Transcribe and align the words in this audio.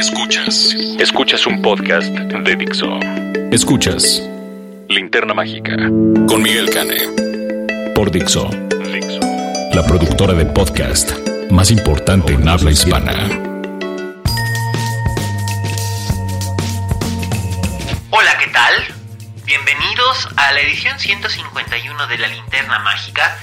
Escuchas. 0.00 0.74
Escuchas 0.98 1.46
un 1.46 1.60
podcast 1.60 2.08
de 2.08 2.56
Dixo. 2.56 2.98
Escuchas 3.52 4.26
Linterna 4.88 5.34
Mágica 5.34 5.76
con 6.26 6.42
Miguel 6.42 6.70
Cane. 6.70 7.92
Por 7.94 8.10
Dixo. 8.10 8.48
Dixo. 8.48 9.20
La 9.74 9.84
productora 9.86 10.32
de 10.32 10.46
podcast 10.46 11.12
más 11.50 11.70
importante 11.70 12.32
en 12.32 12.48
habla 12.48 12.70
hispana. 12.70 13.12
Hola, 18.08 18.38
¿qué 18.38 18.46
tal? 18.54 18.74
Bienvenidos 19.44 20.28
a 20.34 20.52
la 20.52 20.60
edición 20.60 20.98
151 20.98 22.06
de 22.06 22.16
la 22.16 22.28
Linterna 22.28 22.78
Mágica. 22.78 23.38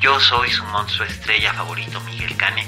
Yo 0.00 0.20
soy 0.20 0.52
su 0.52 0.62
monstruo 0.66 1.04
estrella 1.08 1.52
favorito, 1.52 2.00
Miguel 2.02 2.36
Cane, 2.36 2.64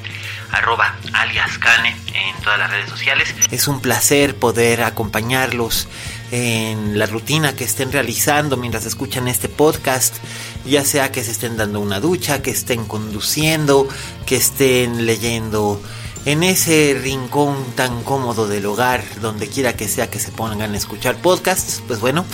arroba 0.53 0.97
alias 1.13 1.59
Cane 1.59 1.97
en 2.15 2.43
todas 2.43 2.59
las 2.59 2.71
redes 2.71 2.91
sociales. 2.91 3.35
Es 3.51 3.69
un 3.69 3.81
placer 3.81 4.37
poder 4.37 4.83
acompañarlos 4.83 5.89
en 6.31 6.99
la 6.99 7.07
rutina 7.07 7.55
que 7.55 7.65
estén 7.65 7.93
realizando 7.93 8.57
mientras 8.57 8.85
escuchan 8.85 9.29
este 9.29 9.49
podcast, 9.49 10.17
ya 10.65 10.85
sea 10.85 11.11
que 11.13 11.25
se 11.25 11.31
estén 11.31 11.57
dando 11.57 11.81
una 11.81 12.01
ducha, 12.01 12.43
que 12.43 12.51
estén 12.51 12.85
conduciendo, 12.85 13.89
que 14.27 14.37
estén 14.37 15.07
leyendo 15.07 15.81
en 16.25 16.43
ese 16.43 16.99
rincón 17.01 17.57
tan 17.75 18.03
cómodo 18.03 18.49
del 18.49 18.67
hogar, 18.67 19.03
donde 19.21 19.49
quiera 19.49 19.75
que 19.75 19.89
sea 19.89 20.11
que 20.11 20.19
se 20.19 20.31
pongan 20.31 20.75
a 20.75 20.77
escuchar 20.77 21.17
podcasts, 21.17 21.83
pues 21.87 22.01
bueno, 22.01 22.25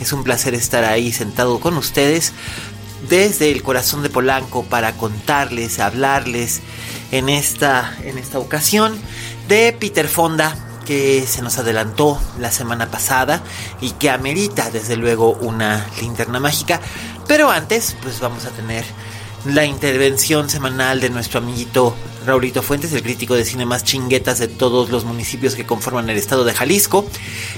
es 0.00 0.12
un 0.12 0.22
placer 0.22 0.54
estar 0.54 0.84
ahí 0.84 1.10
sentado 1.12 1.58
con 1.58 1.76
ustedes 1.76 2.32
desde 3.08 3.50
el 3.50 3.62
corazón 3.62 4.02
de 4.02 4.10
Polanco 4.10 4.64
para 4.64 4.96
contarles, 4.96 5.78
hablarles 5.78 6.60
en 7.10 7.28
esta, 7.28 7.96
en 8.04 8.18
esta 8.18 8.38
ocasión 8.38 8.98
de 9.48 9.74
Peter 9.78 10.08
Fonda, 10.08 10.56
que 10.84 11.24
se 11.26 11.42
nos 11.42 11.58
adelantó 11.58 12.20
la 12.38 12.50
semana 12.50 12.90
pasada 12.90 13.42
y 13.80 13.92
que 13.92 14.10
amerita 14.10 14.70
desde 14.70 14.96
luego 14.96 15.32
una 15.32 15.86
linterna 16.00 16.40
mágica. 16.40 16.80
Pero 17.28 17.50
antes, 17.50 17.96
pues 18.02 18.20
vamos 18.20 18.44
a 18.44 18.50
tener 18.50 18.84
la 19.44 19.64
intervención 19.64 20.50
semanal 20.50 21.00
de 21.00 21.10
nuestro 21.10 21.38
amiguito 21.38 21.94
Raulito 22.26 22.62
Fuentes, 22.62 22.92
el 22.92 23.02
crítico 23.02 23.34
de 23.34 23.44
cine 23.44 23.64
más 23.64 23.84
chinguetas 23.84 24.38
de 24.38 24.48
todos 24.48 24.90
los 24.90 25.04
municipios 25.04 25.54
que 25.54 25.64
conforman 25.64 26.10
el 26.10 26.18
estado 26.18 26.44
de 26.44 26.52
Jalisco, 26.52 27.06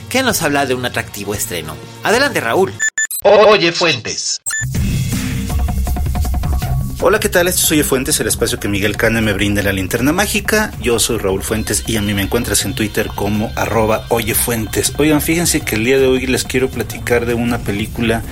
que 0.08 0.22
nos 0.22 0.42
habla 0.42 0.66
de 0.66 0.74
un 0.74 0.84
atractivo 0.84 1.34
estreno. 1.34 1.76
Adelante, 2.04 2.40
Raúl. 2.40 2.72
Oye, 3.24 3.72
Fuentes. 3.72 4.41
Hola, 7.04 7.18
¿qué 7.18 7.28
tal? 7.28 7.48
Esto 7.48 7.62
es 7.62 7.72
Oye 7.72 7.82
Fuentes, 7.82 8.20
el 8.20 8.28
espacio 8.28 8.60
que 8.60 8.68
Miguel 8.68 8.96
Cane 8.96 9.20
me 9.20 9.32
brinda 9.32 9.60
la 9.60 9.72
linterna 9.72 10.12
mágica. 10.12 10.70
Yo 10.80 11.00
soy 11.00 11.18
Raúl 11.18 11.42
Fuentes 11.42 11.82
y 11.88 11.96
a 11.96 12.00
mí 12.00 12.14
me 12.14 12.22
encuentras 12.22 12.64
en 12.64 12.76
Twitter 12.76 13.08
como 13.08 13.50
arroba 13.56 14.06
Oye 14.08 14.34
Fuentes. 14.34 14.92
Oigan, 14.98 15.20
fíjense 15.20 15.62
que 15.62 15.74
el 15.74 15.84
día 15.84 15.98
de 15.98 16.06
hoy 16.06 16.28
les 16.28 16.44
quiero 16.44 16.70
platicar 16.70 17.26
de 17.26 17.34
una 17.34 17.58
película 17.58 18.22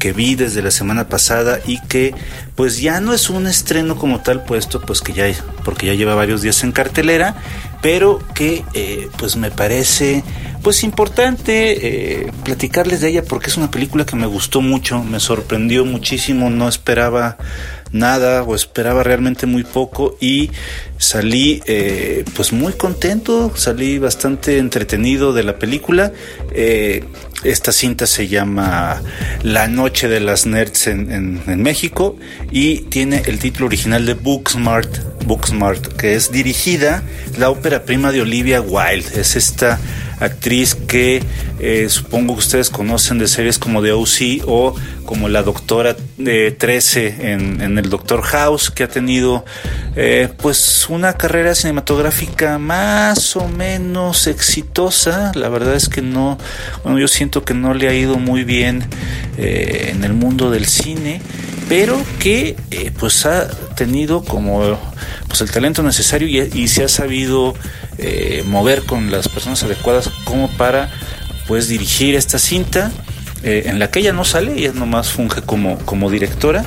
que 0.00 0.12
vi 0.12 0.34
desde 0.34 0.62
la 0.62 0.72
semana 0.72 1.08
pasada 1.08 1.60
y 1.64 1.80
que 1.82 2.12
pues 2.56 2.80
ya 2.80 3.00
no 3.00 3.12
es 3.12 3.30
un 3.30 3.46
estreno 3.46 3.96
como 3.96 4.20
tal 4.20 4.42
puesto, 4.42 4.80
pues 4.80 5.00
que 5.00 5.12
ya, 5.12 5.26
porque 5.64 5.86
ya 5.86 5.94
lleva 5.94 6.16
varios 6.16 6.42
días 6.42 6.64
en 6.64 6.72
cartelera, 6.72 7.36
pero 7.82 8.20
que 8.34 8.64
eh, 8.74 9.08
pues 9.16 9.36
me 9.36 9.52
parece 9.52 10.24
pues 10.62 10.82
importante 10.82 12.24
eh, 12.26 12.32
platicarles 12.44 13.00
de 13.00 13.10
ella 13.10 13.22
porque 13.22 13.48
es 13.48 13.56
una 13.56 13.70
película 13.70 14.04
que 14.04 14.16
me 14.16 14.26
gustó 14.26 14.60
mucho, 14.60 15.04
me 15.04 15.20
sorprendió 15.20 15.84
muchísimo, 15.84 16.50
no 16.50 16.68
esperaba 16.68 17.36
nada 17.92 18.42
o 18.42 18.54
esperaba 18.54 19.02
realmente 19.02 19.46
muy 19.46 19.64
poco 19.64 20.16
y 20.20 20.50
salí 20.98 21.62
eh, 21.66 22.24
pues 22.34 22.52
muy 22.52 22.72
contento, 22.72 23.52
salí 23.54 23.98
bastante 23.98 24.58
entretenido 24.58 25.32
de 25.32 25.44
la 25.44 25.58
película. 25.58 26.12
Eh, 26.52 27.04
esta 27.44 27.70
cinta 27.70 28.06
se 28.06 28.26
llama 28.26 29.00
La 29.42 29.68
Noche 29.68 30.08
de 30.08 30.20
las 30.20 30.46
Nerds 30.46 30.88
en, 30.88 31.40
en, 31.46 31.62
México 31.62 32.16
y 32.50 32.80
tiene 32.80 33.22
el 33.26 33.38
título 33.38 33.66
original 33.66 34.06
de 34.06 34.14
Booksmart, 34.14 35.24
Booksmart, 35.24 35.96
que 35.96 36.14
es 36.14 36.32
dirigida 36.32 37.02
la 37.38 37.50
ópera 37.50 37.84
prima 37.84 38.10
de 38.10 38.22
Olivia 38.22 38.60
Wilde. 38.60 39.20
Es 39.20 39.36
esta 39.36 39.78
actriz 40.20 40.74
que 40.74 41.22
eh, 41.60 41.88
supongo 41.88 42.34
que 42.34 42.40
ustedes 42.40 42.70
conocen 42.70 43.18
de 43.18 43.28
series 43.28 43.58
como 43.58 43.82
The 43.82 43.92
O.C. 43.92 44.42
o 44.46 44.74
como 45.04 45.28
la 45.28 45.42
doctora 45.42 45.96
de 46.18 46.50
13 46.50 47.32
en, 47.32 47.60
en, 47.62 47.78
el 47.78 47.88
Doctor 47.88 48.20
House, 48.22 48.70
que 48.70 48.84
ha 48.84 48.88
tenido 48.88 49.44
eh, 49.96 50.28
pues 50.36 50.86
una 50.90 51.14
carrera 51.14 51.54
cinematográfica 51.54 52.58
más 52.58 53.34
o 53.34 53.48
menos 53.48 54.26
exitosa. 54.26 55.32
La 55.34 55.48
verdad 55.48 55.74
es 55.74 55.88
que 55.88 56.02
no, 56.02 56.36
bueno, 56.82 56.98
yo 56.98 57.08
siento 57.08 57.42
que 57.42 57.54
no 57.54 57.72
le 57.72 57.88
ha 57.88 57.94
ido 57.94 58.18
muy 58.18 58.44
bien 58.44 58.84
eh, 59.38 59.92
en 59.94 60.04
el 60.04 60.12
mundo 60.12 60.50
del 60.50 60.66
cine, 60.66 61.22
pero 61.68 62.02
que 62.18 62.56
eh, 62.70 62.90
pues 62.98 63.26
ha 63.26 63.48
tenido 63.74 64.24
como 64.24 64.78
pues 65.26 65.40
el 65.42 65.50
talento 65.50 65.82
necesario 65.82 66.26
y, 66.28 66.68
se 66.68 66.84
ha 66.84 66.88
sabido 66.88 67.54
eh, 67.98 68.42
mover 68.46 68.84
con 68.84 69.10
las 69.10 69.28
personas 69.28 69.62
adecuadas 69.62 70.10
como 70.24 70.48
para 70.56 70.90
pues 71.46 71.68
dirigir 71.68 72.14
esta 72.14 72.38
cinta 72.38 72.90
eh, 73.42 73.64
en 73.66 73.78
la 73.78 73.90
que 73.90 74.00
ella 74.00 74.12
no 74.12 74.24
sale, 74.24 74.54
ella 74.54 74.72
nomás 74.72 75.12
funge 75.12 75.42
como, 75.42 75.78
como 75.80 76.10
directora, 76.10 76.64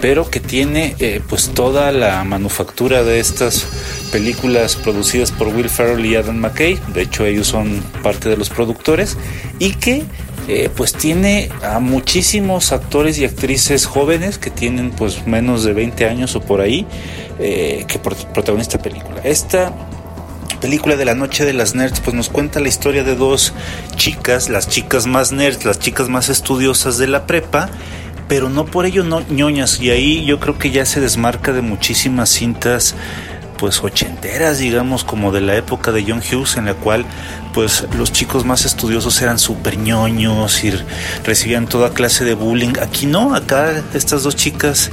pero 0.00 0.30
que 0.30 0.40
tiene 0.40 0.96
pues 1.28 1.50
toda 1.54 1.92
la 1.92 2.22
manufactura 2.24 3.04
de 3.04 3.20
estas 3.20 3.66
películas 4.12 4.76
producidas 4.76 5.32
por 5.32 5.48
Will 5.48 5.68
Ferrell 5.68 6.04
y 6.04 6.16
Adam 6.16 6.36
McKay, 6.36 6.78
de 6.92 7.02
hecho 7.02 7.24
ellos 7.24 7.46
son 7.46 7.82
parte 8.02 8.28
de 8.28 8.36
los 8.36 8.50
productores, 8.50 9.16
y 9.58 9.74
que 9.74 10.04
eh, 10.46 10.70
pues 10.74 10.92
tiene 10.92 11.48
a 11.62 11.78
muchísimos 11.78 12.72
actores 12.72 13.18
y 13.18 13.24
actrices 13.24 13.86
jóvenes 13.86 14.38
que 14.38 14.50
tienen 14.50 14.90
pues 14.90 15.26
menos 15.26 15.64
de 15.64 15.72
20 15.72 16.06
años 16.06 16.36
o 16.36 16.40
por 16.40 16.60
ahí, 16.60 16.86
eh, 17.38 17.84
que 17.88 17.98
protagonista 17.98 18.78
película. 18.78 19.22
Esta 19.24 19.72
película 20.60 20.96
de 20.96 21.04
la 21.04 21.14
noche 21.14 21.44
de 21.44 21.52
las 21.52 21.74
nerds 21.74 22.00
pues 22.00 22.14
nos 22.14 22.28
cuenta 22.28 22.60
la 22.60 22.68
historia 22.68 23.04
de 23.04 23.14
dos 23.16 23.54
chicas, 23.96 24.48
las 24.48 24.68
chicas 24.68 25.06
más 25.06 25.32
nerds, 25.32 25.64
las 25.64 25.78
chicas 25.78 26.08
más 26.08 26.28
estudiosas 26.28 26.98
de 26.98 27.06
la 27.06 27.26
prepa, 27.26 27.70
pero 28.28 28.48
no 28.48 28.66
por 28.66 28.86
ello 28.86 29.04
no 29.04 29.20
ñoñas 29.20 29.80
y 29.80 29.90
ahí 29.90 30.24
yo 30.24 30.40
creo 30.40 30.58
que 30.58 30.70
ya 30.70 30.84
se 30.84 31.00
desmarca 31.00 31.52
de 31.52 31.62
muchísimas 31.62 32.30
cintas 32.30 32.94
pues 33.58 33.82
ochenteras 33.82 34.58
digamos 34.58 35.04
como 35.04 35.32
de 35.32 35.40
la 35.40 35.56
época 35.56 35.92
de 35.92 36.04
John 36.06 36.20
Hughes 36.20 36.56
en 36.56 36.66
la 36.66 36.74
cual 36.74 37.04
pues 37.52 37.86
los 37.96 38.12
chicos 38.12 38.44
más 38.44 38.64
estudiosos 38.64 39.20
eran 39.22 39.38
súper 39.38 39.78
ñoños 39.78 40.64
y 40.64 40.72
recibían 41.24 41.66
toda 41.66 41.90
clase 41.90 42.24
de 42.24 42.34
bullying. 42.34 42.74
Aquí 42.80 43.06
no 43.06 43.34
acá 43.34 43.82
estas 43.94 44.22
dos 44.22 44.36
chicas 44.36 44.90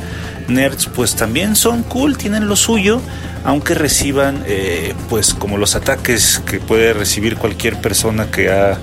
nerds 0.47 0.87
pues 0.87 1.15
también 1.15 1.55
son 1.55 1.83
cool 1.83 2.17
tienen 2.17 2.47
lo 2.47 2.55
suyo 2.55 3.01
aunque 3.43 3.73
reciban 3.73 4.43
eh, 4.45 4.93
pues 5.09 5.33
como 5.33 5.57
los 5.57 5.75
ataques 5.75 6.41
que 6.45 6.59
puede 6.59 6.93
recibir 6.93 7.37
cualquier 7.37 7.79
persona 7.81 8.29
que 8.29 8.51
ha 8.51 8.77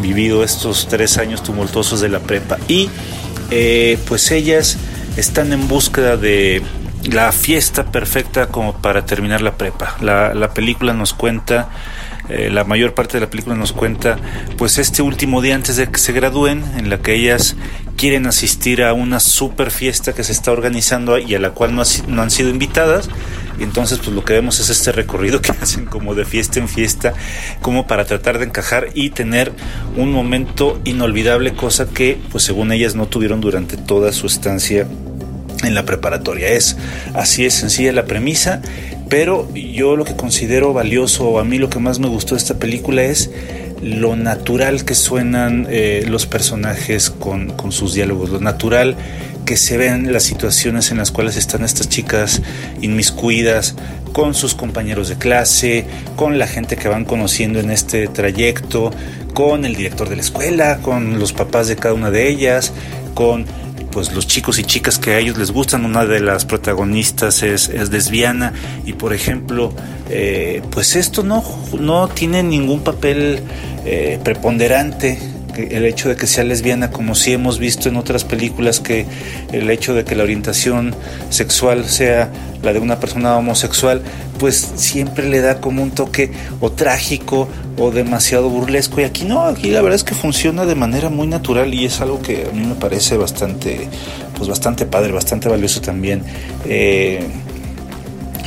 vivido 0.00 0.44
estos 0.44 0.88
tres 0.88 1.18
años 1.18 1.42
tumultuosos 1.42 2.00
de 2.00 2.08
la 2.08 2.20
prepa. 2.20 2.58
Y 2.68 2.90
eh, 3.50 3.98
pues 4.06 4.30
ellas 4.30 4.76
están 5.16 5.52
en 5.52 5.68
búsqueda 5.68 6.16
de 6.16 6.62
la 7.04 7.32
fiesta 7.32 7.90
perfecta 7.90 8.46
como 8.48 8.74
para 8.74 9.04
terminar 9.04 9.42
la 9.42 9.56
prepa. 9.56 9.96
La, 10.00 10.34
la 10.34 10.54
película 10.54 10.92
nos 10.94 11.12
cuenta 11.12 11.68
eh, 12.28 12.48
la 12.50 12.64
mayor 12.64 12.94
parte 12.94 13.18
de 13.18 13.20
la 13.20 13.28
película 13.28 13.54
nos 13.54 13.72
cuenta 13.72 14.16
pues 14.56 14.78
este 14.78 15.02
último 15.02 15.42
día 15.42 15.54
antes 15.54 15.76
de 15.76 15.88
que 15.88 15.98
se 15.98 16.12
gradúen 16.14 16.64
en 16.78 16.88
la 16.88 16.98
que 16.98 17.14
ellas 17.14 17.54
quieren 17.98 18.26
asistir 18.26 18.82
a 18.82 18.94
una 18.94 19.20
super 19.20 19.70
fiesta 19.70 20.14
que 20.14 20.24
se 20.24 20.32
está 20.32 20.50
organizando 20.50 21.18
y 21.18 21.34
a 21.34 21.38
la 21.38 21.50
cual 21.50 21.74
no, 21.74 21.82
no 22.08 22.22
han 22.22 22.30
sido 22.30 22.48
invitadas. 22.48 23.10
Y 23.58 23.62
entonces 23.62 23.98
pues 23.98 24.10
lo 24.10 24.24
que 24.24 24.32
vemos 24.32 24.58
es 24.58 24.70
este 24.70 24.90
recorrido 24.90 25.40
que 25.42 25.52
hacen 25.52 25.84
como 25.84 26.14
de 26.14 26.24
fiesta 26.24 26.60
en 26.60 26.68
fiesta 26.68 27.12
como 27.60 27.86
para 27.86 28.06
tratar 28.06 28.38
de 28.38 28.46
encajar 28.46 28.88
y 28.94 29.10
tener 29.10 29.52
un 29.96 30.10
momento 30.10 30.80
inolvidable 30.84 31.52
cosa 31.52 31.86
que 31.86 32.18
pues 32.32 32.42
según 32.42 32.72
ellas 32.72 32.94
no 32.94 33.06
tuvieron 33.06 33.42
durante 33.42 33.76
toda 33.76 34.12
su 34.12 34.26
estancia 34.26 34.88
en 35.62 35.74
la 35.74 35.84
preparatoria. 35.84 36.48
Es 36.48 36.76
así 37.14 37.44
es 37.44 37.54
sencilla 37.54 37.92
la 37.92 38.04
premisa, 38.04 38.60
pero 39.08 39.48
yo 39.54 39.96
lo 39.96 40.04
que 40.04 40.16
considero 40.16 40.72
valioso, 40.72 41.28
o 41.28 41.38
a 41.38 41.44
mí 41.44 41.58
lo 41.58 41.70
que 41.70 41.78
más 41.78 41.98
me 41.98 42.08
gustó 42.08 42.34
de 42.34 42.40
esta 42.40 42.54
película 42.54 43.02
es 43.02 43.30
lo 43.82 44.16
natural 44.16 44.84
que 44.84 44.94
suenan 44.94 45.66
eh, 45.68 46.04
los 46.08 46.26
personajes 46.26 47.10
con, 47.10 47.50
con, 47.50 47.70
sus 47.70 47.92
diálogos, 47.94 48.30
lo 48.30 48.40
natural 48.40 48.96
que 49.44 49.56
se 49.58 49.76
ven 49.76 50.10
las 50.12 50.22
situaciones 50.22 50.90
en 50.90 50.96
las 50.96 51.10
cuales 51.10 51.36
están 51.36 51.64
estas 51.64 51.88
chicas 51.88 52.40
inmiscuidas 52.80 53.74
con 54.12 54.34
sus 54.34 54.54
compañeros 54.54 55.08
de 55.08 55.16
clase, 55.16 55.84
con 56.16 56.38
la 56.38 56.46
gente 56.46 56.76
que 56.76 56.88
van 56.88 57.04
conociendo 57.04 57.60
en 57.60 57.70
este 57.70 58.06
trayecto, 58.08 58.90
con 59.34 59.64
el 59.64 59.74
director 59.74 60.08
de 60.08 60.16
la 60.16 60.22
escuela, 60.22 60.78
con 60.78 61.18
los 61.18 61.32
papás 61.32 61.68
de 61.68 61.76
cada 61.76 61.94
una 61.94 62.10
de 62.10 62.28
ellas, 62.28 62.72
con 63.14 63.44
pues 63.94 64.12
los 64.12 64.26
chicos 64.26 64.58
y 64.58 64.64
chicas 64.64 64.98
que 64.98 65.12
a 65.12 65.18
ellos 65.20 65.38
les 65.38 65.52
gustan. 65.52 65.84
Una 65.84 66.04
de 66.04 66.18
las 66.18 66.44
protagonistas 66.44 67.44
es, 67.44 67.68
es 67.68 67.90
lesbiana 67.90 68.52
y 68.84 68.92
por 68.94 69.14
ejemplo, 69.14 69.72
eh, 70.10 70.62
pues 70.70 70.96
esto 70.96 71.22
no, 71.22 71.44
no 71.78 72.08
tiene 72.08 72.42
ningún 72.42 72.80
papel 72.80 73.40
eh, 73.86 74.18
preponderante 74.24 75.33
el 75.56 75.84
hecho 75.84 76.08
de 76.08 76.16
que 76.16 76.26
sea 76.26 76.44
lesbiana, 76.44 76.90
como 76.90 77.14
si 77.14 77.32
hemos 77.32 77.58
visto 77.58 77.88
en 77.88 77.96
otras 77.96 78.24
películas, 78.24 78.80
que 78.80 79.06
el 79.52 79.70
hecho 79.70 79.94
de 79.94 80.04
que 80.04 80.14
la 80.14 80.22
orientación 80.22 80.94
sexual 81.30 81.84
sea 81.86 82.30
la 82.62 82.72
de 82.72 82.78
una 82.78 82.98
persona 82.98 83.36
homosexual, 83.36 84.02
pues 84.38 84.72
siempre 84.76 85.28
le 85.28 85.40
da 85.40 85.60
como 85.60 85.82
un 85.82 85.90
toque 85.90 86.30
o 86.60 86.72
trágico 86.72 87.48
o 87.76 87.90
demasiado 87.90 88.48
burlesco. 88.48 89.00
Y 89.00 89.04
aquí 89.04 89.24
no, 89.24 89.44
aquí 89.44 89.70
la 89.70 89.82
verdad 89.82 89.96
es 89.96 90.04
que 90.04 90.14
funciona 90.14 90.64
de 90.64 90.74
manera 90.74 91.10
muy 91.10 91.26
natural 91.26 91.72
y 91.74 91.84
es 91.84 92.00
algo 92.00 92.20
que 92.20 92.46
a 92.50 92.52
mí 92.54 92.66
me 92.66 92.74
parece 92.74 93.16
bastante, 93.16 93.88
pues 94.36 94.48
bastante 94.48 94.86
padre, 94.86 95.12
bastante 95.12 95.48
valioso 95.48 95.80
también. 95.80 96.22
Eh, 96.64 97.22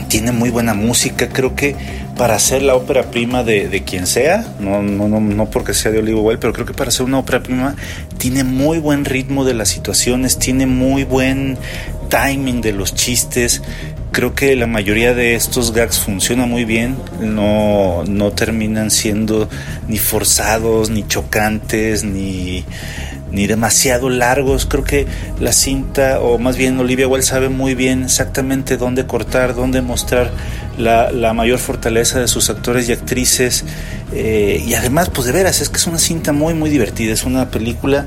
tiene 0.07 0.31
muy 0.31 0.49
buena 0.49 0.73
música, 0.73 1.29
creo 1.29 1.55
que 1.55 1.75
para 2.17 2.35
hacer 2.35 2.61
la 2.63 2.75
ópera 2.75 3.11
prima 3.11 3.43
de, 3.43 3.83
quien 3.85 4.07
sea, 4.07 4.45
no, 4.59 4.81
no, 4.81 5.07
no, 5.07 5.19
no 5.19 5.49
porque 5.49 5.73
sea 5.73 5.91
de 5.91 5.99
Olivo 5.99 6.21
Well, 6.21 6.39
pero 6.39 6.53
creo 6.53 6.65
que 6.65 6.73
para 6.73 6.89
hacer 6.89 7.05
una 7.05 7.19
ópera 7.19 7.43
prima 7.43 7.75
tiene 8.17 8.43
muy 8.43 8.79
buen 8.79 9.05
ritmo 9.05 9.45
de 9.45 9.53
las 9.53 9.69
situaciones, 9.69 10.39
tiene 10.39 10.65
muy 10.65 11.03
buen 11.03 11.57
timing 12.09 12.61
de 12.61 12.73
los 12.73 12.95
chistes. 12.95 13.61
Creo 14.11 14.33
que 14.33 14.55
la 14.55 14.65
mayoría 14.65 15.13
de 15.13 15.35
estos 15.35 15.73
gags 15.73 15.99
funciona 15.99 16.45
muy 16.45 16.65
bien, 16.65 16.97
no, 17.21 18.03
no 18.07 18.31
terminan 18.31 18.89
siendo 18.89 19.47
ni 19.87 19.99
forzados, 19.99 20.89
ni 20.89 21.05
chocantes, 21.05 22.03
ni, 22.03 22.65
ni 23.31 23.47
demasiado 23.47 24.09
largos. 24.09 24.65
Creo 24.65 24.83
que 24.83 25.07
la 25.39 25.51
cinta, 25.51 26.19
o 26.19 26.37
más 26.37 26.57
bien 26.57 26.79
Olivia 26.79 27.07
Wilde 27.07 27.25
sabe 27.25 27.49
muy 27.49 27.75
bien 27.75 28.03
exactamente 28.03 28.77
dónde 28.77 29.05
cortar, 29.05 29.55
dónde 29.55 29.81
mostrar 29.81 30.31
la, 30.77 31.11
la 31.11 31.33
mayor 31.33 31.59
fortaleza 31.59 32.19
de 32.19 32.27
sus 32.27 32.49
actores 32.49 32.87
y 32.89 32.93
actrices. 32.93 33.65
Eh, 34.13 34.63
y 34.65 34.73
además, 34.73 35.09
pues 35.09 35.27
de 35.27 35.33
veras, 35.33 35.61
es 35.61 35.69
que 35.69 35.77
es 35.77 35.87
una 35.87 35.99
cinta 35.99 36.31
muy, 36.31 36.53
muy 36.53 36.69
divertida. 36.69 37.13
Es 37.13 37.23
una 37.23 37.49
película 37.49 38.05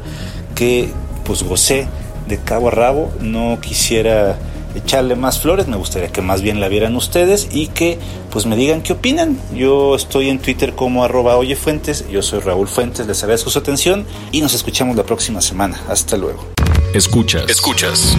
que 0.54 0.88
pues 1.24 1.42
gocé 1.42 1.86
de 2.28 2.38
cabo 2.38 2.68
a 2.68 2.70
rabo. 2.70 3.12
No 3.20 3.58
quisiera 3.60 4.38
echarle 4.74 5.16
más 5.16 5.40
flores, 5.40 5.68
me 5.68 5.76
gustaría 5.76 6.08
que 6.08 6.22
más 6.22 6.42
bien 6.42 6.60
la 6.60 6.68
vieran 6.68 6.96
ustedes 6.96 7.48
y 7.52 7.68
que 7.68 7.98
pues 8.30 8.46
me 8.46 8.56
digan 8.56 8.82
qué 8.82 8.94
opinan. 8.94 9.38
Yo 9.54 9.94
estoy 9.94 10.28
en 10.28 10.38
Twitter 10.38 10.74
como 10.74 11.04
arroba 11.04 11.36
oyefuentes, 11.36 12.08
yo 12.10 12.22
soy 12.22 12.40
Raúl 12.40 12.68
Fuentes, 12.68 13.06
les 13.06 13.22
agradezco 13.22 13.50
su 13.50 13.58
atención 13.58 14.06
y 14.32 14.40
nos 14.40 14.54
escuchamos 14.54 14.96
la 14.96 15.04
próxima 15.04 15.40
semana. 15.40 15.80
Hasta 15.88 16.16
luego. 16.16 16.46
Escuchas, 16.94 17.48
escuchas. 17.48 18.16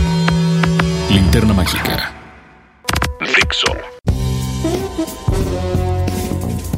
Linterna 1.10 1.54
Mágica. 1.54 2.21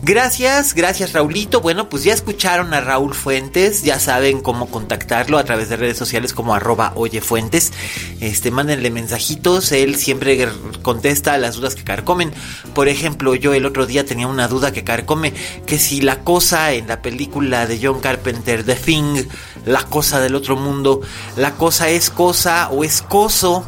Gracias, 0.05 0.73
gracias 0.73 1.13
Raulito. 1.13 1.61
Bueno, 1.61 1.88
pues 1.88 2.03
ya 2.03 2.13
escucharon 2.13 2.73
a 2.73 2.81
Raúl 2.81 3.13
Fuentes, 3.15 3.83
ya 3.83 4.01
saben 4.01 4.41
cómo 4.41 4.67
contactarlo 4.67 5.38
a 5.38 5.45
través 5.45 5.69
de 5.69 5.77
redes 5.77 5.95
sociales 5.95 6.33
como 6.33 6.53
arroba 6.53 6.91
oyefuentes. 6.95 7.71
Este, 8.19 8.51
mándenle 8.51 8.91
mensajitos, 8.91 9.71
él 9.71 9.95
siempre 9.95 10.50
contesta 10.81 11.38
las 11.38 11.55
dudas 11.55 11.75
que 11.75 11.85
carcomen. 11.85 12.33
Por 12.75 12.89
ejemplo, 12.89 13.33
yo 13.33 13.53
el 13.53 13.65
otro 13.65 13.85
día 13.85 14.05
tenía 14.05 14.27
una 14.27 14.50
duda 14.50 14.73
que 14.73 14.83
carcome, 14.83 15.33
que 15.65 15.79
si 15.79 16.01
la 16.01 16.19
cosa 16.19 16.73
en 16.73 16.89
la 16.89 17.01
película 17.01 17.65
de 17.65 17.79
John 17.81 18.01
Carpenter, 18.01 18.65
The 18.65 18.75
Thing, 18.75 19.23
la 19.65 19.83
cosa 19.83 20.19
del 20.19 20.35
otro 20.35 20.57
mundo, 20.57 21.00
la 21.38 21.51
cosa 21.51 21.89
es 21.89 22.09
cosa 22.09 22.67
o 22.71 22.83
es 22.83 23.01
coso, 23.01 23.63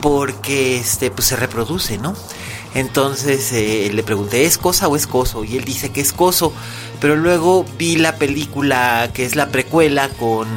porque 0.00 0.78
este, 0.78 1.12
pues 1.12 1.28
se 1.28 1.36
reproduce, 1.36 1.96
¿no? 1.96 2.16
Entonces 2.74 3.52
eh, 3.52 3.90
le 3.92 4.02
pregunté, 4.02 4.44
¿es 4.44 4.58
cosa 4.58 4.88
o 4.88 4.96
es 4.96 5.06
coso? 5.06 5.44
Y 5.44 5.56
él 5.56 5.64
dice 5.64 5.90
que 5.90 6.00
es 6.00 6.12
coso. 6.12 6.52
Pero 7.00 7.16
luego 7.16 7.64
vi 7.78 7.96
la 7.96 8.16
película 8.16 9.10
que 9.12 9.24
es 9.24 9.34
la 9.34 9.48
precuela 9.48 10.08
con, 10.08 10.48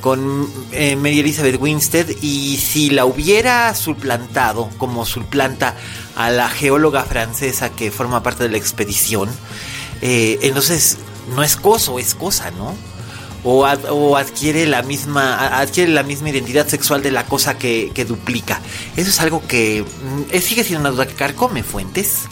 con 0.00 0.48
eh, 0.72 0.96
Mary 0.96 1.20
Elizabeth 1.20 1.60
Winstead. 1.60 2.08
Y 2.20 2.58
si 2.58 2.90
la 2.90 3.06
hubiera 3.06 3.74
suplantado, 3.74 4.68
como 4.78 5.06
suplanta 5.06 5.74
a 6.16 6.30
la 6.30 6.48
geóloga 6.48 7.04
francesa 7.04 7.70
que 7.70 7.90
forma 7.90 8.22
parte 8.22 8.44
de 8.44 8.50
la 8.50 8.58
expedición, 8.58 9.30
eh, 10.02 10.38
entonces 10.42 10.98
no 11.34 11.42
es 11.42 11.56
coso, 11.56 11.98
es 11.98 12.14
cosa, 12.14 12.50
¿no? 12.50 12.74
O, 13.44 14.16
adquiere 14.16 14.66
la 14.66 14.82
misma 14.82 15.58
adquiere 15.60 15.92
la 15.92 16.02
misma 16.02 16.30
identidad 16.30 16.66
sexual 16.66 17.02
de 17.02 17.10
la 17.10 17.24
cosa 17.24 17.58
que, 17.58 18.04
duplica. 18.06 18.60
Eso 18.96 19.10
es 19.10 19.20
algo 19.20 19.46
que 19.46 19.84
mm, 19.84 20.38
sigue 20.40 20.64
siendo 20.64 20.80
una 20.80 20.90
duda 20.90 21.06
que 21.06 21.14
carcome 21.14 21.62
fuentes. 21.62 22.24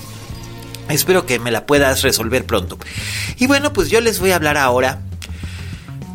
Espero 0.89 1.27
que 1.27 1.39
me 1.39 1.51
la 1.51 1.67
puedas 1.67 2.03
resolver 2.03 2.45
pronto. 2.45 2.79
Y 3.39 3.47
bueno, 3.47 3.73
pues 3.73 3.89
yo 3.89 4.01
les 4.01 4.21
voy 4.21 4.31
a 4.31 4.37
hablar 4.37 4.57
ahora. 4.57 5.01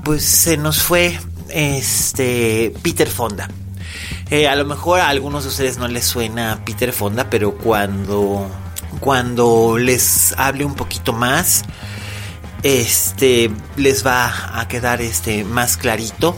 Pues 0.04 0.24
se 0.24 0.58
nos 0.58 0.82
fue 0.82 1.20
este 1.50 2.74
Peter 2.82 3.10
Fonda. 3.10 3.50
Eh, 4.30 4.48
a 4.48 4.56
lo 4.56 4.66
mejor 4.66 5.02
a 5.02 5.10
algunos 5.10 5.44
de 5.44 5.50
ustedes 5.50 5.78
no 5.78 5.88
les 5.90 6.06
suena 6.06 6.62
Peter 6.66 6.94
Fonda, 6.94 7.30
pero 7.30 7.58
cuando 7.58 8.50
cuando 9.00 9.78
les 9.78 10.34
hable 10.38 10.66
un 10.66 10.76
poquito 10.76 11.12
más, 11.12 11.64
este 12.64 13.52
les 13.76 14.06
va 14.06 14.60
a 14.60 14.68
quedar 14.68 15.02
este 15.02 15.44
más 15.44 15.78
clarito 15.78 16.38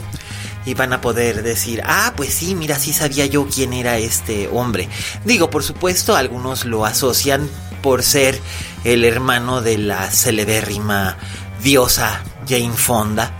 y 0.66 0.74
van 0.74 0.92
a 0.92 1.00
poder 1.00 1.42
decir, 1.42 1.82
ah, 1.84 2.14
pues 2.16 2.32
sí, 2.32 2.54
mira, 2.54 2.78
sí 2.78 2.92
sabía 2.92 3.26
yo 3.26 3.46
quién 3.46 3.72
era 3.72 3.98
este 3.98 4.48
hombre. 4.48 4.88
Digo, 5.24 5.50
por 5.50 5.62
supuesto, 5.62 6.16
algunos 6.16 6.64
lo 6.64 6.86
asocian 6.86 7.48
por 7.82 8.02
ser 8.02 8.40
el 8.84 9.04
hermano 9.04 9.60
de 9.60 9.76
la 9.76 10.10
celebérrima 10.10 11.18
diosa 11.62 12.22
Jane 12.48 12.76
Fonda, 12.76 13.36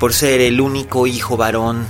por 0.00 0.14
ser 0.14 0.40
el 0.40 0.60
único 0.60 1.06
hijo 1.06 1.36
varón 1.36 1.86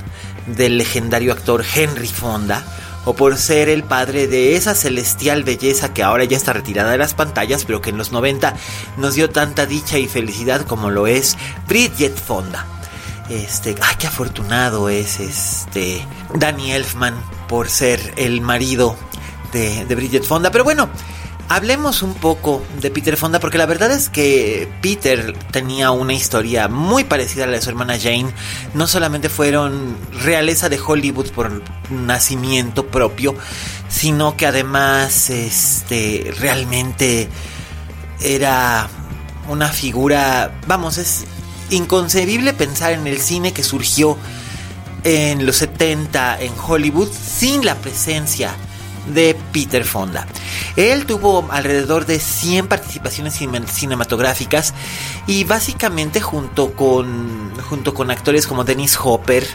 del 0.46 0.78
legendario 0.78 1.32
actor 1.32 1.64
Henry 1.74 2.08
Fonda, 2.08 2.64
o 3.04 3.14
por 3.14 3.36
ser 3.36 3.68
el 3.68 3.82
padre 3.82 4.26
de 4.26 4.56
esa 4.56 4.74
celestial 4.74 5.42
belleza 5.42 5.92
que 5.92 6.02
ahora 6.02 6.24
ya 6.24 6.36
está 6.36 6.52
retirada 6.52 6.92
de 6.92 6.98
las 6.98 7.14
pantallas, 7.14 7.64
pero 7.64 7.80
que 7.80 7.90
en 7.90 7.98
los 7.98 8.12
90 8.12 8.54
nos 8.96 9.14
dio 9.14 9.30
tanta 9.30 9.66
dicha 9.66 9.98
y 9.98 10.06
felicidad 10.06 10.66
como 10.66 10.90
lo 10.90 11.06
es 11.06 11.36
Bridget 11.68 12.16
Fonda. 12.16 12.66
Este, 13.28 13.74
ay, 13.80 13.96
qué 13.98 14.06
afortunado 14.06 14.88
es 14.88 15.20
este 15.20 16.06
Danny 16.34 16.72
Elfman 16.72 17.14
por 17.48 17.68
ser 17.68 18.14
el 18.16 18.40
marido 18.40 18.96
de, 19.52 19.84
de 19.84 19.94
Bridget 19.94 20.24
Fonda. 20.24 20.50
Pero 20.50 20.64
bueno, 20.64 20.88
Hablemos 21.52 22.00
un 22.00 22.14
poco 22.14 22.64
de 22.80 22.90
Peter 22.90 23.18
Fonda 23.18 23.38
porque 23.38 23.58
la 23.58 23.66
verdad 23.66 23.90
es 23.90 24.08
que 24.08 24.66
Peter 24.80 25.36
tenía 25.50 25.90
una 25.90 26.14
historia 26.14 26.66
muy 26.66 27.04
parecida 27.04 27.44
a 27.44 27.46
la 27.46 27.56
de 27.56 27.60
su 27.60 27.68
hermana 27.68 27.98
Jane. 28.00 28.32
No 28.72 28.86
solamente 28.86 29.28
fueron 29.28 29.94
realeza 30.24 30.70
de 30.70 30.80
Hollywood 30.80 31.28
por 31.32 31.62
nacimiento 31.90 32.86
propio, 32.86 33.34
sino 33.90 34.34
que 34.34 34.46
además 34.46 35.28
este 35.28 36.32
realmente 36.40 37.28
era 38.18 38.88
una 39.46 39.68
figura, 39.68 40.58
vamos, 40.66 40.96
es 40.96 41.26
inconcebible 41.68 42.54
pensar 42.54 42.94
en 42.94 43.06
el 43.06 43.20
cine 43.20 43.52
que 43.52 43.62
surgió 43.62 44.16
en 45.04 45.44
los 45.44 45.56
70 45.56 46.40
en 46.40 46.52
Hollywood 46.66 47.10
sin 47.12 47.62
la 47.62 47.74
presencia 47.74 48.56
de 49.06 49.36
Peter 49.52 49.84
Fonda. 49.84 50.26
Él 50.76 51.06
tuvo 51.06 51.46
alrededor 51.50 52.06
de 52.06 52.18
100 52.18 52.68
participaciones 52.68 53.38
cinematográficas 53.66 54.74
y 55.26 55.44
básicamente 55.44 56.20
junto 56.20 56.72
con, 56.74 57.52
junto 57.68 57.94
con 57.94 58.10
actores 58.10 58.46
como 58.46 58.64
Dennis 58.64 58.98
Hopper 59.02 59.46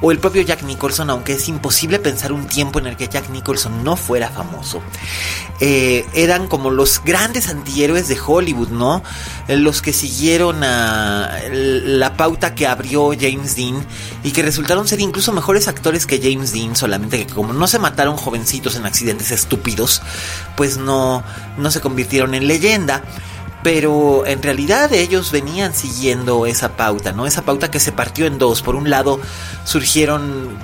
o 0.00 0.10
el 0.10 0.18
propio 0.18 0.42
Jack 0.42 0.62
Nicholson, 0.62 1.10
aunque 1.10 1.34
es 1.34 1.48
imposible 1.48 1.98
pensar 1.98 2.32
un 2.32 2.46
tiempo 2.46 2.78
en 2.78 2.86
el 2.86 2.96
que 2.96 3.08
Jack 3.08 3.28
Nicholson 3.30 3.84
no 3.84 3.96
fuera 3.96 4.28
famoso. 4.28 4.82
Eh, 5.60 6.06
eran 6.14 6.48
como 6.48 6.70
los 6.70 7.02
grandes 7.04 7.48
antihéroes 7.48 8.08
de 8.08 8.18
Hollywood, 8.18 8.68
¿no? 8.68 9.02
Eh, 9.48 9.56
los 9.56 9.82
que 9.82 9.92
siguieron 9.92 10.64
a 10.64 11.38
la 11.50 12.16
pauta 12.16 12.54
que 12.54 12.66
abrió 12.66 13.10
James 13.18 13.56
Dean 13.56 13.84
y 14.24 14.30
que 14.32 14.42
resultaron 14.42 14.88
ser 14.88 15.00
incluso 15.00 15.32
mejores 15.32 15.68
actores 15.68 16.06
que 16.06 16.20
James 16.20 16.52
Dean, 16.52 16.76
solamente 16.76 17.26
que 17.26 17.32
como 17.32 17.52
no 17.52 17.66
se 17.66 17.78
mataron 17.78 18.16
jovencitos 18.16 18.76
en 18.76 18.86
accidentes 18.86 19.30
estúpidos, 19.30 20.02
pues 20.56 20.78
no, 20.78 21.22
no 21.58 21.70
se 21.70 21.80
convirtieron 21.80 22.34
en 22.34 22.46
leyenda 22.46 23.02
pero 23.62 24.26
en 24.26 24.42
realidad 24.42 24.92
ellos 24.92 25.30
venían 25.32 25.74
siguiendo 25.74 26.46
esa 26.46 26.76
pauta, 26.76 27.12
¿no? 27.12 27.26
Esa 27.26 27.42
pauta 27.42 27.70
que 27.70 27.80
se 27.80 27.92
partió 27.92 28.26
en 28.26 28.38
dos. 28.38 28.62
Por 28.62 28.74
un 28.74 28.88
lado 28.88 29.20
surgieron 29.64 30.56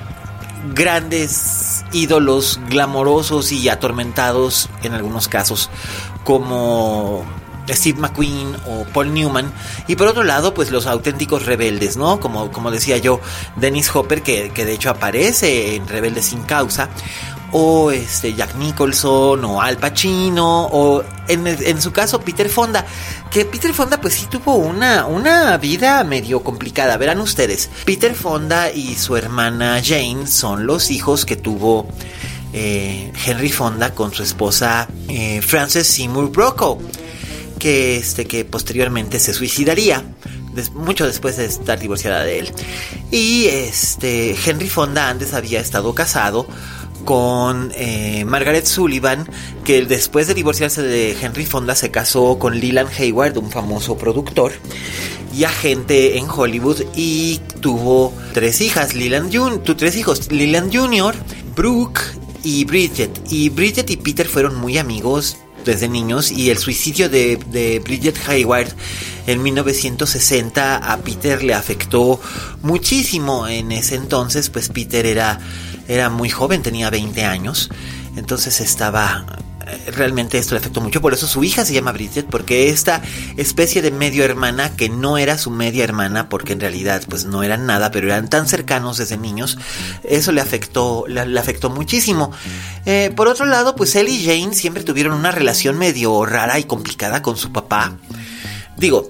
grandes 0.75 1.85
ídolos 1.93 2.61
glamorosos 2.69 3.53
y 3.53 3.69
atormentados 3.69 4.69
en 4.83 4.95
algunos 4.95 5.29
casos 5.29 5.71
como 6.25 7.25
Steve 7.69 8.01
McQueen 8.01 8.57
o 8.67 8.85
Paul 8.93 9.13
Newman 9.13 9.53
y 9.87 9.97
por 9.97 10.09
otro 10.09 10.25
lado 10.25 10.55
pues 10.55 10.71
los 10.71 10.87
auténticos 10.87 11.47
rebeldes 11.47 11.97
no 11.97 12.21
como, 12.21 12.51
como 12.51 12.71
decía 12.71 12.99
yo 12.99 13.21
Dennis 13.57 13.95
Hopper 13.95 14.23
que, 14.23 14.51
que 14.51 14.65
de 14.65 14.73
hecho 14.73 14.91
aparece 14.91 15.77
en 15.77 15.87
Rebeldes 15.87 16.27
sin 16.27 16.43
causa 16.43 16.89
o 17.59 17.91
este 17.91 18.35
Jack 18.35 18.55
Nicholson 18.57 19.43
o 19.47 19.63
Al 19.63 19.79
Pacino 19.79 20.67
o 20.67 21.03
en, 21.27 21.81
su 21.81 21.91
caso 21.91 22.21
Peter 22.21 22.51
Fonda 22.51 22.85
que 23.31 23.47
Peter 23.47 23.73
Fonda 23.73 23.99
pues 23.99 24.13
sí 24.13 24.27
tuvo 24.27 24.57
una, 24.57 25.07
una 25.07 25.57
vida 25.57 26.05
medio 26.05 26.45
complicada. 26.45 26.99
Verán 26.99 27.19
ustedes 27.19 27.71
Peter 27.87 28.15
Fonda 28.15 28.71
y 28.71 28.95
su 28.97 29.17
hermana 29.17 29.81
Jane 29.83 30.27
son 30.27 30.67
los 30.67 30.91
hijos 30.91 31.25
que 31.25 31.37
tuvo 31.37 31.89
eh, 32.53 33.11
Henry 33.25 33.51
Fonda 33.51 33.95
con 33.95 34.13
su 34.13 34.23
esposa 34.23 34.87
eh, 35.09 35.41
Frances 35.41 35.87
Seymour 35.87 36.31
Brokaw 36.31 36.79
que 37.59 37.97
este 37.97 38.27
que 38.27 38.45
posteriormente 38.45 39.19
se 39.19 39.33
suicidaría 39.33 40.05
mucho 40.75 41.07
después 41.07 41.37
de 41.37 41.47
estar 41.47 41.79
divorciada 41.79 42.23
de 42.23 42.41
él. 42.41 42.53
Y 43.11 43.47
este 43.47 44.37
Henry 44.45 44.69
Fonda 44.69 45.09
antes 45.09 45.35
había 45.35 45.61
estado 45.61 45.95
casado 45.95 46.47
con 47.07 47.73
eh, 47.75 48.27
Margaret 48.27 48.67
Sullivan, 48.67 49.27
que 49.65 49.87
después 49.87 50.27
de 50.27 50.35
divorciarse 50.35 50.83
de 50.83 51.17
Henry 51.19 51.47
Fonda 51.47 51.75
se 51.75 51.91
casó 51.91 52.39
con 52.39 52.61
Leland 52.61 52.91
Hayward, 52.99 53.39
un 53.39 53.51
famoso 53.51 53.97
productor 53.97 54.53
y 55.35 55.45
agente 55.45 56.19
en 56.19 56.29
Hollywood, 56.29 56.83
y 56.95 57.41
tuvo 57.61 58.13
tres 58.35 58.61
hijas, 58.61 58.95
Leland 58.95 59.33
tres 59.79 59.97
hijos, 59.97 60.31
Leland 60.31 60.77
Jr., 60.77 61.15
Brooke 61.55 62.01
y 62.43 62.65
Bridget. 62.65 63.11
Y 63.31 63.49
Bridget 63.49 63.89
y 63.91 63.97
Peter 63.97 64.27
fueron 64.27 64.57
muy 64.57 64.77
amigos 64.77 65.39
desde 65.65 65.89
niños 65.89 66.31
y 66.31 66.51
el 66.51 66.59
suicidio 66.59 67.09
de, 67.09 67.83
Bridget 67.85 68.17
Hayward 68.29 68.69
en 69.27 69.43
1960 69.43 70.77
a 70.77 70.97
Peter 70.99 71.43
le 71.43 71.55
afectó 71.55 72.21
muchísimo 72.63 73.47
en 73.49 73.73
ese 73.73 73.97
entonces, 73.97 74.49
pues 74.49 74.69
Peter 74.69 75.05
era 75.05 75.41
era 75.89 76.11
muy 76.11 76.31
joven, 76.31 76.63
tenía 76.63 76.91
20 76.91 77.25
años, 77.25 77.71
entonces 78.17 78.61
estaba 78.61 79.25
eh, 79.67 79.91
realmente 79.91 80.39
esto 80.39 80.55
le 80.55 80.61
afectó 80.61 80.81
mucho. 80.81 81.01
Por 81.01 81.13
eso 81.13 81.27
su 81.27 81.43
hija 81.43 81.65
se 81.65 81.75
llama 81.75 81.93
Bridget, 81.93 82.27
porque 82.27 82.69
esta 82.69 83.03
especie 83.37 83.83
de 83.83 83.91
medio 83.91 84.25
hermana, 84.25 84.71
que 84.77 84.89
no 84.89 85.19
era 85.19 85.39
su 85.39 85.51
media 85.51 85.83
hermana, 85.83 86.29
porque 86.29 86.53
en 86.53 86.61
realidad 86.61 87.03
pues 87.09 87.25
no 87.25 87.43
eran 87.43 87.67
nada, 87.67 87.91
pero 87.91 88.07
eran 88.07 88.29
tan 88.29 88.47
cercanos 88.47 88.99
desde 88.99 89.17
niños, 89.17 89.59
eso 90.05 90.31
le 90.31 90.41
afectó, 90.41 91.05
le, 91.09 91.39
afectó 91.39 91.69
muchísimo. 91.69 92.31
Eh, 92.85 93.13
por 93.17 93.27
otro 93.27 93.47
lado, 93.47 93.75
pues 93.75 93.97
él 93.97 94.09
y 94.09 94.25
Jane 94.25 94.55
siempre 94.55 94.85
tuvieron 94.85 95.15
una 95.15 95.33
relación 95.33 95.77
medio 95.79 96.25
rara 96.25 96.59
y 96.59 96.65
complicada 96.65 97.23
con 97.23 97.37
su 97.37 97.53
papá. 97.53 97.97
Digo, 98.77 99.09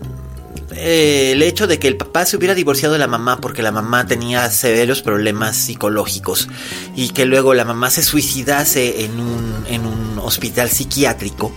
eh, 0.77 1.33
el 1.33 1.43
hecho 1.43 1.67
de 1.67 1.79
que 1.79 1.89
el 1.89 1.97
papá 1.97 2.25
se 2.25 2.37
hubiera 2.37 2.55
divorciado 2.55 2.93
de 2.93 2.99
la 2.99 3.07
mamá 3.07 3.41
porque 3.41 3.63
la 3.63 3.73
mamá 3.73 4.07
tenía 4.07 4.49
severos 4.51 5.03
problemas 5.03 5.57
psicológicos 5.57 6.49
y 6.95 7.11
que 7.11 7.25
luego 7.25 7.55
la 7.55 7.65
mamá 7.65 7.91
se 7.91 8.03
suicidase 8.03 9.05
en 9.05 9.21
un, 9.21 9.65
en 9.69 9.87
un 9.87 10.19
hospital 10.19 10.71
psiquiátrico. 10.71 11.53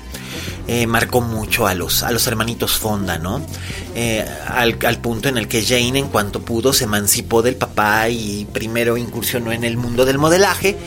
Eh, 0.67 0.85
marcó 0.85 1.21
mucho 1.21 1.65
a 1.65 1.73
los, 1.73 2.03
a 2.03 2.11
los 2.11 2.27
hermanitos 2.27 2.77
Fonda, 2.77 3.17
¿no? 3.17 3.41
Eh, 3.95 4.23
al, 4.47 4.77
al, 4.85 4.97
punto 4.99 5.27
en 5.27 5.37
el 5.37 5.47
que 5.47 5.63
Jane, 5.63 5.97
en 5.97 6.07
cuanto 6.09 6.41
pudo, 6.41 6.73
se 6.73 6.83
emancipó 6.83 7.41
del 7.41 7.55
papá 7.55 8.09
y 8.09 8.47
primero 8.53 8.95
incursionó 8.95 9.51
en 9.51 9.63
el 9.63 9.77
mundo 9.77 10.05
del 10.05 10.19
modelaje 10.19 10.77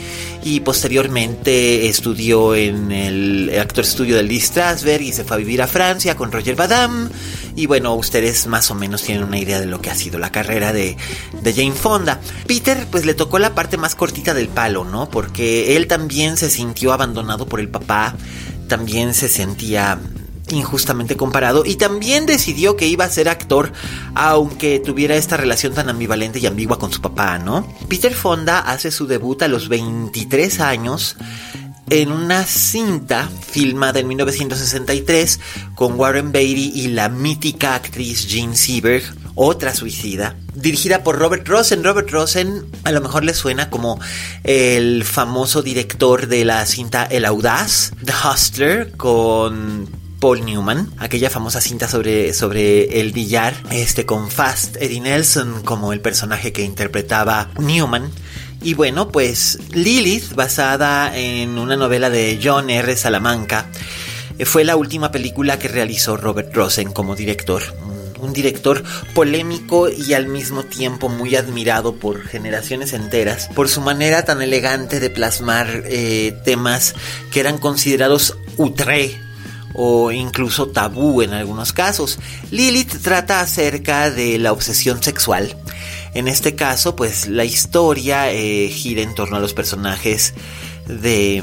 y 0.44 0.60
posteriormente 0.60 1.88
estudió 1.88 2.54
en 2.54 2.90
el 2.90 3.52
Actor 3.60 3.84
Studio 3.84 4.16
del 4.16 4.28
Lee 4.28 4.40
Strasberg 4.40 5.02
y 5.02 5.12
se 5.12 5.24
fue 5.24 5.36
a 5.36 5.38
vivir 5.38 5.62
a 5.62 5.66
Francia 5.66 6.16
con 6.16 6.32
Roger 6.32 6.56
Badam. 6.56 7.10
Y 7.54 7.66
bueno, 7.66 7.94
ustedes 7.94 8.46
más 8.46 8.70
o 8.70 8.74
menos 8.74 9.02
tienen 9.02 9.24
una 9.24 9.38
idea 9.38 9.60
de 9.60 9.66
lo 9.66 9.80
que 9.80 9.90
ha 9.90 9.94
sido 9.94 10.18
la 10.18 10.32
carrera 10.32 10.72
de, 10.72 10.96
de 11.42 11.52
Jane 11.52 11.72
Fonda. 11.72 12.20
Peter 12.46 12.86
pues 12.90 13.04
le 13.04 13.14
tocó 13.14 13.38
la 13.38 13.54
parte 13.54 13.76
más 13.76 13.94
cortita 13.94 14.34
del 14.34 14.48
palo, 14.48 14.84
¿no? 14.84 15.10
Porque 15.10 15.76
él 15.76 15.86
también 15.86 16.36
se 16.36 16.50
sintió 16.50 16.92
abandonado 16.92 17.46
por 17.46 17.60
el 17.60 17.68
papá, 17.68 18.16
también 18.68 19.14
se 19.14 19.28
sentía 19.28 19.98
injustamente 20.50 21.16
comparado 21.16 21.64
y 21.64 21.76
también 21.76 22.26
decidió 22.26 22.76
que 22.76 22.86
iba 22.86 23.04
a 23.04 23.10
ser 23.10 23.28
actor 23.28 23.72
aunque 24.14 24.80
tuviera 24.80 25.16
esta 25.16 25.36
relación 25.36 25.72
tan 25.72 25.88
ambivalente 25.88 26.38
y 26.38 26.46
ambigua 26.46 26.78
con 26.78 26.92
su 26.92 27.00
papá, 27.00 27.38
¿no? 27.38 27.66
Peter 27.88 28.14
Fonda 28.14 28.58
hace 28.58 28.90
su 28.90 29.06
debut 29.06 29.42
a 29.42 29.48
los 29.48 29.68
23 29.68 30.60
años 30.60 31.16
en 31.90 32.10
una 32.10 32.44
cinta 32.44 33.28
filmada 33.46 34.00
en 34.00 34.08
1963 34.08 35.40
con 35.74 35.98
Warren 35.98 36.32
Beatty 36.32 36.72
y 36.74 36.88
la 36.88 37.08
mítica 37.08 37.74
actriz 37.74 38.26
Jean 38.26 38.56
Seberg, 38.56 39.04
otra 39.34 39.74
suicida, 39.74 40.36
dirigida 40.54 41.02
por 41.02 41.18
Robert 41.18 41.46
Rosen. 41.46 41.84
Robert 41.84 42.10
Rosen 42.10 42.66
a 42.84 42.92
lo 42.92 43.00
mejor 43.00 43.24
le 43.24 43.34
suena 43.34 43.70
como 43.70 44.00
el 44.44 45.04
famoso 45.04 45.62
director 45.62 46.26
de 46.26 46.44
la 46.44 46.64
cinta 46.66 47.04
El 47.04 47.24
Audaz, 47.24 47.92
The 48.04 48.12
Hustler, 48.12 48.92
con 48.96 49.88
Paul 50.20 50.44
Newman, 50.44 50.92
aquella 50.98 51.30
famosa 51.30 51.60
cinta 51.60 51.88
sobre, 51.88 52.32
sobre 52.32 53.00
el 53.00 53.12
billar, 53.12 53.54
este 53.72 54.06
con 54.06 54.30
Fast 54.30 54.76
Eddie 54.76 55.00
Nelson 55.00 55.62
como 55.64 55.92
el 55.92 56.00
personaje 56.00 56.52
que 56.52 56.62
interpretaba 56.62 57.50
Newman. 57.58 58.10
Y 58.62 58.74
bueno, 58.74 59.08
pues 59.08 59.58
Lilith, 59.72 60.34
basada 60.34 61.16
en 61.16 61.58
una 61.58 61.76
novela 61.76 62.08
de 62.08 62.38
John 62.40 62.70
R. 62.70 62.96
Salamanca, 62.96 63.66
eh, 64.38 64.44
fue 64.44 64.62
la 64.62 64.76
última 64.76 65.10
película 65.10 65.58
que 65.58 65.66
realizó 65.66 66.16
Robert 66.16 66.54
Rosen 66.54 66.92
como 66.92 67.16
director. 67.16 67.62
Un 68.22 68.32
director 68.32 68.82
polémico 69.14 69.90
y 69.90 70.14
al 70.14 70.26
mismo 70.26 70.62
tiempo 70.64 71.10
muy 71.10 71.36
admirado 71.36 71.96
por 71.96 72.22
generaciones 72.22 72.94
enteras, 72.94 73.48
por 73.54 73.68
su 73.68 73.82
manera 73.82 74.24
tan 74.24 74.40
elegante 74.40 75.00
de 75.00 75.10
plasmar 75.10 75.82
eh, 75.84 76.34
temas 76.44 76.94
que 77.30 77.40
eran 77.40 77.58
considerados 77.58 78.38
outré 78.56 79.20
o 79.74 80.12
incluso 80.12 80.68
tabú 80.68 81.22
en 81.22 81.34
algunos 81.34 81.72
casos. 81.72 82.18
Lilith 82.50 83.02
trata 83.02 83.40
acerca 83.40 84.10
de 84.10 84.38
la 84.38 84.52
obsesión 84.52 85.02
sexual. 85.02 85.56
En 86.14 86.28
este 86.28 86.54
caso, 86.54 86.94
pues 86.94 87.26
la 87.28 87.44
historia 87.44 88.32
eh, 88.32 88.68
gira 88.68 89.02
en 89.02 89.14
torno 89.14 89.36
a 89.36 89.40
los 89.40 89.54
personajes 89.54 90.34
de, 90.86 91.42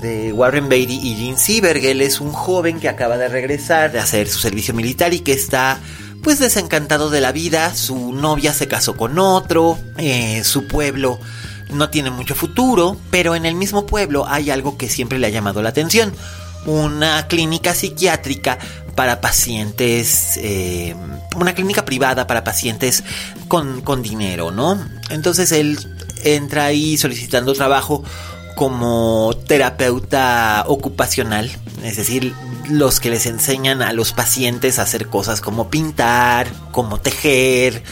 de 0.00 0.32
Warren 0.32 0.68
Beatty 0.68 1.00
y 1.02 1.16
Gene 1.16 1.38
Seberg. 1.38 1.84
Él 1.84 2.00
es 2.00 2.20
un 2.20 2.32
joven 2.32 2.80
que 2.80 2.88
acaba 2.88 3.16
de 3.16 3.28
regresar 3.28 3.92
de 3.92 3.98
hacer 3.98 4.28
su 4.28 4.38
servicio 4.38 4.74
militar 4.74 5.14
y 5.14 5.20
que 5.20 5.32
está 5.32 5.78
pues 6.22 6.38
desencantado 6.38 7.10
de 7.10 7.20
la 7.20 7.32
vida. 7.32 7.74
Su 7.74 8.12
novia 8.12 8.52
se 8.52 8.68
casó 8.68 8.96
con 8.96 9.18
otro, 9.18 9.78
eh, 9.96 10.42
su 10.44 10.66
pueblo 10.66 11.18
no 11.70 11.90
tiene 11.90 12.10
mucho 12.10 12.34
futuro, 12.34 12.96
pero 13.10 13.34
en 13.34 13.46
el 13.46 13.54
mismo 13.54 13.86
pueblo 13.86 14.26
hay 14.28 14.50
algo 14.50 14.76
que 14.76 14.88
siempre 14.88 15.18
le 15.18 15.26
ha 15.26 15.30
llamado 15.30 15.62
la 15.62 15.70
atención 15.70 16.12
una 16.66 17.26
clínica 17.26 17.74
psiquiátrica 17.74 18.58
para 18.94 19.20
pacientes, 19.20 20.38
eh, 20.38 20.94
una 21.36 21.54
clínica 21.54 21.84
privada 21.84 22.26
para 22.26 22.44
pacientes 22.44 23.02
con, 23.48 23.80
con 23.82 24.02
dinero, 24.02 24.50
¿no? 24.50 24.78
Entonces 25.10 25.52
él 25.52 25.78
entra 26.22 26.64
ahí 26.64 26.96
solicitando 26.96 27.52
trabajo 27.52 28.02
como 28.54 29.34
terapeuta 29.46 30.64
ocupacional, 30.68 31.50
es 31.82 31.96
decir, 31.96 32.34
los 32.68 33.00
que 33.00 33.10
les 33.10 33.26
enseñan 33.26 33.82
a 33.82 33.92
los 33.92 34.12
pacientes 34.12 34.78
a 34.78 34.82
hacer 34.82 35.08
cosas 35.08 35.40
como 35.40 35.70
pintar, 35.70 36.48
como 36.70 37.00
tejer, 37.00 37.82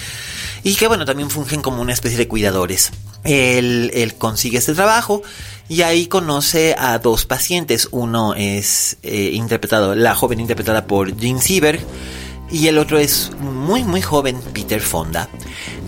y 0.63 0.75
que 0.77 0.87
bueno, 0.87 1.05
también 1.05 1.31
fungen 1.31 1.63
como 1.63 1.83
una 1.83 1.93
especie 1.93 2.19
de 2.19 2.29
cuidadores. 2.29 2.93
Él, 3.25 4.15
consigue 4.19 4.59
este 4.59 4.75
trabajo 4.75 5.23
y 5.69 5.83
ahí 5.83 6.07
conoce 6.07 6.75
a 6.79 6.99
dos 6.99 7.25
pacientes. 7.25 7.89
Uno 7.91 8.35
es 8.35 8.97
eh, 9.03 9.31
interpretado, 9.35 9.95
la 9.95 10.15
joven 10.15 10.41
interpretada 10.41 10.87
por 10.87 11.17
Jean 11.17 11.41
Seberg 11.41 11.81
y 12.51 12.67
el 12.67 12.79
otro 12.79 12.99
es 12.99 13.31
muy 13.41 13.83
muy 13.83 14.03
joven 14.03 14.39
Peter 14.53 14.81
Fonda 14.81 15.29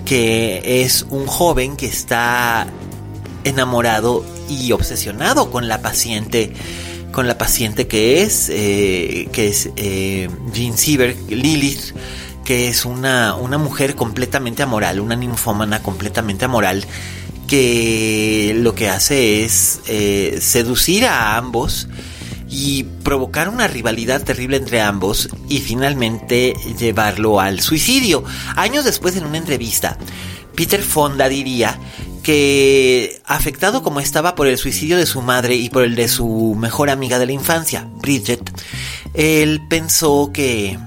que 0.05 0.83
es 0.83 1.07
un 1.11 1.27
joven 1.27 1.77
que 1.77 1.87
está 1.87 2.67
enamorado 3.45 4.25
y 4.49 4.73
obsesionado 4.73 5.51
con 5.51 5.69
la 5.69 5.83
paciente 5.83 6.53
con 7.13 7.29
la 7.29 7.39
paciente 7.39 7.87
que 7.87 8.23
es 8.23 8.51
eh, 8.51 9.29
que 9.33 9.49
es 9.49 9.71
eh, 9.77 10.29
Jean 10.53 10.77
Siever 10.77 11.17
Lilith 11.29 11.95
que 12.45 12.69
es 12.69 12.85
una, 12.85 13.35
una 13.35 13.59
mujer 13.59 13.95
completamente 13.95 14.63
amoral 14.63 15.01
una 15.01 15.17
ninfómana 15.17 15.83
completamente 15.83 16.45
amoral 16.45 16.85
que 17.47 18.55
lo 18.59 18.75
que 18.75 18.89
hace 18.89 19.45
es 19.45 19.81
eh, 19.87 20.39
seducir 20.41 21.07
a 21.07 21.37
ambos 21.37 21.89
y 22.49 22.85
provocar 23.03 23.49
una 23.49 23.67
rivalidad 23.67 24.23
terrible 24.23 24.57
entre 24.57 24.81
ambos 24.81 25.29
y 25.49 25.59
finalmente 25.59 26.55
llevarlo 26.79 27.41
al 27.41 27.61
suicidio. 27.61 28.23
Años 28.55 28.85
después 28.85 29.17
en 29.17 29.27
una 29.27 29.39
entrevista, 29.39 29.99
Peter 30.55 30.83
Fonda 30.83 31.29
diría 31.29 31.79
que 32.23 33.21
afectado 33.27 33.83
como 33.83 34.01
estaba 34.01 34.35
por 34.35 34.47
el 34.47 34.59
suicidio 34.59 34.97
de 34.97 35.07
su 35.07 35.21
madre 35.21 35.57
y 35.57 35.69
por 35.69 35.85
el 35.85 35.95
de 35.95 36.09
su 36.09 36.57
mejor 36.59 36.91
amiga 36.91 37.19
de 37.19 37.27
la 37.27 37.33
infancia, 37.33 37.87
Bridget, 37.97 38.51
él 39.15 39.61
pensó 39.69 40.31
que 40.33 40.79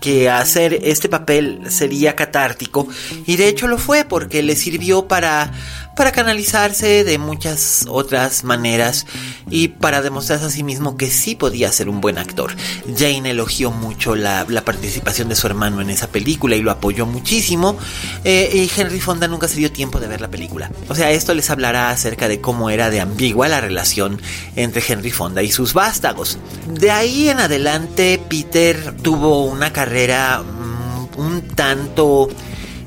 que 0.00 0.30
hacer 0.30 0.78
este 0.82 1.08
papel 1.08 1.62
sería 1.68 2.14
catártico. 2.14 2.86
Y 3.26 3.36
de 3.36 3.48
hecho 3.48 3.66
lo 3.66 3.76
fue 3.76 4.04
porque 4.04 4.42
le 4.42 4.54
sirvió 4.54 5.08
para 5.08 5.52
para 5.96 6.12
canalizarse 6.12 7.04
de 7.04 7.18
muchas 7.18 7.86
otras 7.88 8.44
maneras 8.44 9.06
y 9.50 9.68
para 9.68 10.02
demostrarse 10.02 10.44
a 10.44 10.50
sí 10.50 10.62
mismo 10.62 10.96
que 10.96 11.10
sí 11.10 11.34
podía 11.34 11.72
ser 11.72 11.88
un 11.88 12.00
buen 12.00 12.18
actor. 12.18 12.54
Jane 12.96 13.30
elogió 13.30 13.70
mucho 13.70 14.14
la, 14.14 14.46
participación 14.64 15.28
de 15.28 15.36
su 15.36 15.46
hermano 15.46 15.80
en 15.80 15.90
esa 15.90 16.08
película 16.08 16.56
y 16.56 16.62
lo 16.62 16.70
apoyó 16.70 17.06
muchísimo 17.06 17.78
eh, 18.24 18.50
y 18.52 18.80
Henry 18.80 19.00
Fonda 19.00 19.26
nunca 19.26 19.48
se 19.48 19.56
dio 19.56 19.72
tiempo 19.72 19.98
de 19.98 20.08
ver 20.08 20.20
la 20.20 20.28
película. 20.28 20.70
O 20.88 20.94
sea, 20.94 21.10
esto 21.12 21.32
les 21.34 21.48
hablará 21.50 21.90
acerca 21.90 22.28
de 22.28 22.40
cómo 22.40 22.68
era 22.68 22.90
de 22.90 23.00
ambigua 23.00 23.48
la 23.48 23.60
relación 23.60 24.20
entre 24.54 24.82
Henry 24.86 25.10
Fonda 25.10 25.42
y 25.42 25.50
sus 25.50 25.72
vástagos. 25.72 26.38
De 26.68 26.90
ahí 26.90 27.28
en 27.30 27.40
adelante 27.40 28.20
Peter 28.28 28.94
tuvo 29.02 29.44
una 29.44 29.72
carrera 29.72 30.42
mm, 30.42 31.20
un 31.20 31.42
tanto 31.42 32.28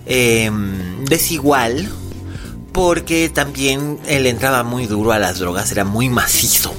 em, 0.06 1.06
desigual 1.06 1.89
porque 2.79 3.27
también 3.27 4.00
él 4.07 4.25
entraba 4.25 4.63
muy 4.63 4.86
duro 4.86 5.12
a 5.12 5.19
las 5.19 5.39
drogas, 5.39 5.69
era 5.74 5.83
muy 5.83 6.07
macizo 6.07 6.74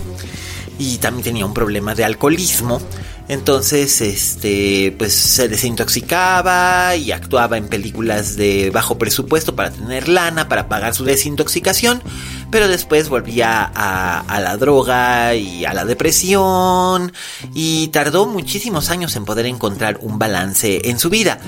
y 0.79 0.97
también 0.97 1.25
tenía 1.25 1.45
un 1.45 1.53
problema 1.53 1.95
de 1.95 2.05
alcoholismo. 2.05 2.81
Entonces, 3.29 4.01
este, 4.01 4.95
pues 4.97 5.13
se 5.13 5.47
desintoxicaba 5.47 6.97
y 6.97 7.13
actuaba 7.13 7.59
en 7.59 7.69
películas 7.69 8.35
de 8.37 8.71
bajo 8.71 8.97
presupuesto 8.97 9.55
para 9.55 9.71
tener 9.71 10.09
lana, 10.09 10.49
para 10.49 10.71
pagar 10.71 10.95
su 10.95 11.05
desintoxicación, 11.05 12.03
pero 12.51 12.67
después 12.67 13.11
volvía 13.11 13.71
a, 13.73 14.21
a, 14.21 14.41
la 14.41 14.57
droga 14.57 15.35
y 15.35 15.67
a 15.67 15.75
la 15.75 15.85
depresión 15.85 17.13
y 17.55 17.89
tardó 17.89 18.27
muchísimos 18.27 18.89
años 18.89 19.15
en 19.17 19.27
poder 19.27 19.45
encontrar 19.45 19.99
un 20.01 20.19
balance 20.19 20.89
en 20.89 20.99
su 20.99 21.11
vida. 21.11 21.39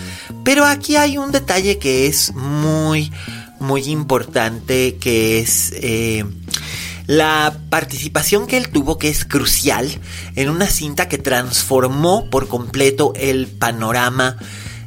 Pero 0.44 0.66
aquí 0.66 0.96
hay 0.96 1.16
un 1.16 1.32
detalle 1.32 1.78
que 1.78 2.06
es 2.06 2.34
muy, 2.34 3.10
muy 3.62 3.84
importante 3.84 4.96
que 4.96 5.38
es 5.38 5.72
eh, 5.76 6.24
la 7.06 7.56
participación 7.70 8.46
que 8.46 8.56
él 8.56 8.68
tuvo, 8.68 8.98
que 8.98 9.08
es 9.08 9.24
crucial, 9.24 9.88
en 10.36 10.50
una 10.50 10.66
cinta 10.66 11.08
que 11.08 11.18
transformó 11.18 12.28
por 12.30 12.48
completo 12.48 13.12
el 13.16 13.46
panorama 13.46 14.36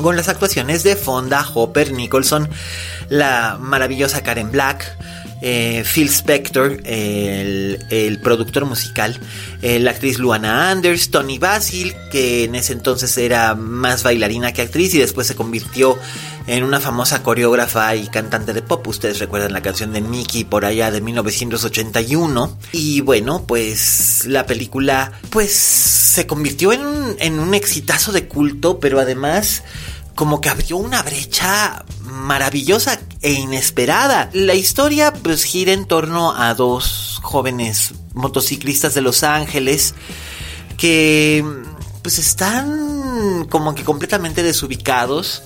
con 0.02 0.16
las 0.16 0.30
actuaciones 0.30 0.84
de 0.84 0.96
Fonda, 0.96 1.46
Hopper, 1.54 1.92
Nicholson, 1.92 2.50
la 3.10 3.58
maravillosa 3.62 4.24
Karen 4.24 4.52
Black, 4.52 4.98
eh, 5.46 5.84
Phil 5.84 6.08
Spector, 6.08 6.80
el, 6.86 8.20
productor 8.24 8.64
musical, 8.66 9.20
eh, 9.62 9.78
la 9.78 9.92
actriz 9.92 10.18
Luana 10.18 10.72
Anders, 10.72 11.12
Tony 11.12 11.38
Basil, 11.38 11.94
que 12.12 12.46
en 12.46 12.56
ese 12.56 12.72
entonces 12.72 13.18
era 13.18 13.54
más 13.54 14.04
bailarina 14.04 14.54
que 14.54 14.62
actriz 14.62 14.94
y 14.94 15.00
después 15.00 15.28
se 15.28 15.36
convirtió 15.36 15.98
en 16.48 16.64
una 16.64 16.80
famosa 16.80 17.24
coreógrafa 17.24 17.94
y 17.96 18.08
cantante 18.08 18.54
de 18.54 18.62
pop. 18.62 18.88
Ustedes 18.88 19.20
recuerdan 19.20 19.52
la 19.52 19.62
canción 19.62 19.92
de 19.92 20.00
Mickey 20.00 20.46
por 20.46 20.64
allá 20.64 20.92
de 20.92 21.02
1981. 21.02 22.58
Y 22.72 23.02
bueno, 23.02 23.44
pues 23.46 24.26
la 24.26 24.46
película 24.46 25.12
pues 25.30 25.52
se 25.52 26.26
convirtió 26.26 26.72
en 26.72 26.86
un, 26.86 27.16
en 27.20 27.40
un 27.40 27.54
exitazo 27.54 28.14
de 28.14 28.30
culto, 28.30 28.80
pero 28.80 29.02
además 29.02 29.64
como 30.16 30.42
que 30.42 30.50
abrió 30.50 30.78
una 30.78 31.02
brecha 31.02 31.84
maravillosa 32.14 33.00
e 33.22 33.34
inesperada. 33.34 34.30
La 34.34 34.56
historia 34.56 35.12
pues 35.14 35.44
gira 35.44 35.74
en 35.74 35.86
torno 35.86 36.36
a 36.36 36.54
dos 36.54 37.20
jóvenes 37.22 37.94
motociclistas 38.14 38.94
de 38.94 39.02
Los 39.02 39.24
Ángeles 39.24 39.96
que 40.78 41.44
pues 42.02 42.20
están 42.20 43.46
como 43.50 43.76
que 43.76 43.84
completamente 43.84 44.44
desubicados, 44.44 45.44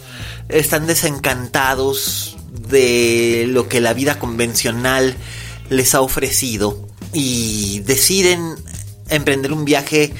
están 0.49 0.87
desencantados 0.87 2.37
de 2.69 3.45
lo 3.47 3.69
que 3.69 3.79
la 3.79 3.93
vida 3.93 4.19
convencional 4.19 5.15
les 5.69 5.95
ha 5.95 6.01
ofrecido 6.01 6.87
y 7.13 7.81
deciden 7.81 8.55
emprender 9.09 9.53
un 9.53 9.65
viaje 9.65 10.13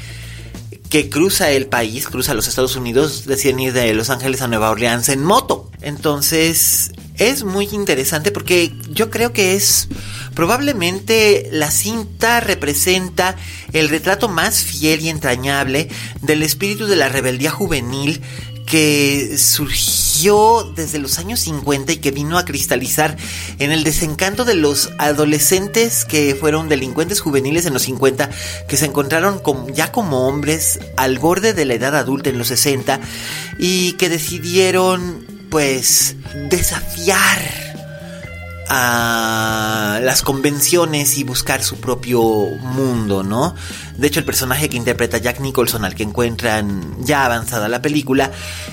que 0.90 1.10
cruza 1.10 1.50
el 1.52 1.68
país, 1.68 2.08
cruza 2.08 2.34
los 2.34 2.48
Estados 2.48 2.76
Unidos, 2.76 3.26
deciden 3.26 3.60
ir 3.60 3.74
de 3.74 3.94
Los 3.94 4.10
Ángeles 4.10 4.42
a 4.42 4.48
Nueva 4.48 4.70
Orleans 4.70 5.10
en 5.10 5.24
moto. 5.24 5.70
Entonces, 5.82 6.92
es 7.18 7.44
muy 7.44 7.68
interesante 7.72 8.32
porque 8.32 8.74
yo 8.90 9.10
creo 9.10 9.34
que 9.34 9.56
es 9.56 9.88
probablemente 10.34 11.50
la 11.52 11.72
cinta 11.72 12.40
representa 12.40 13.36
el 13.74 13.90
retrato 13.90 14.30
más 14.30 14.64
fiel 14.64 15.02
y 15.02 15.10
entrañable 15.10 15.90
del 16.22 16.44
espíritu 16.44 16.86
de 16.86 16.96
la 16.96 17.10
rebeldía 17.10 17.52
juvenil 17.52 18.22
que 18.68 19.38
surgió 19.38 20.72
desde 20.76 21.00
los 21.00 21.18
años 21.20 21.40
50 21.40 21.94
y 21.94 21.98
que 21.98 22.12
vino 22.12 22.38
a 22.38 22.46
cristalizar 22.46 23.18
en 23.60 23.72
el 23.72 23.84
desencanto 23.84 24.46
de 24.46 24.56
los 24.56 24.92
adolescentes 25.00 26.04
que 26.06 26.36
fueron 26.36 26.68
delincuentes 26.68 27.22
juveniles 27.22 27.66
en 27.66 27.74
los 27.74 27.84
50, 27.84 28.30
que 28.68 28.78
se 28.78 28.86
encontraron 28.86 29.42
ya 29.74 29.92
como 29.92 30.28
hombres 30.28 30.80
al 30.98 31.18
borde 31.18 31.54
de 31.54 31.66
la 31.66 31.76
edad 31.76 31.96
adulta 31.96 32.30
en 32.30 32.38
los 32.38 32.50
60 32.50 33.00
y 33.58 33.94
que 33.94 34.10
decidieron 34.10 35.26
pues 35.50 36.18
desafiar 36.50 37.67
a 38.70 40.00
las 40.04 40.22
convenciones 40.22 41.18
y 41.18 41.24
buscar 41.24 41.64
su 41.64 41.78
propio 41.78 42.22
mundo, 42.22 43.24
¿no? 43.24 43.56
De 43.98 44.08
hecho, 44.08 44.20
el 44.20 44.26
personaje 44.26 44.70
que 44.70 44.78
interpreta 44.78 45.18
Jack 45.18 45.40
Nicholson, 45.40 45.84
al 45.84 45.96
que 45.96 46.04
encuentran 46.04 46.96
ya 47.00 47.26
avanzada 47.26 47.68
la 47.68 47.82
película, 47.82 48.32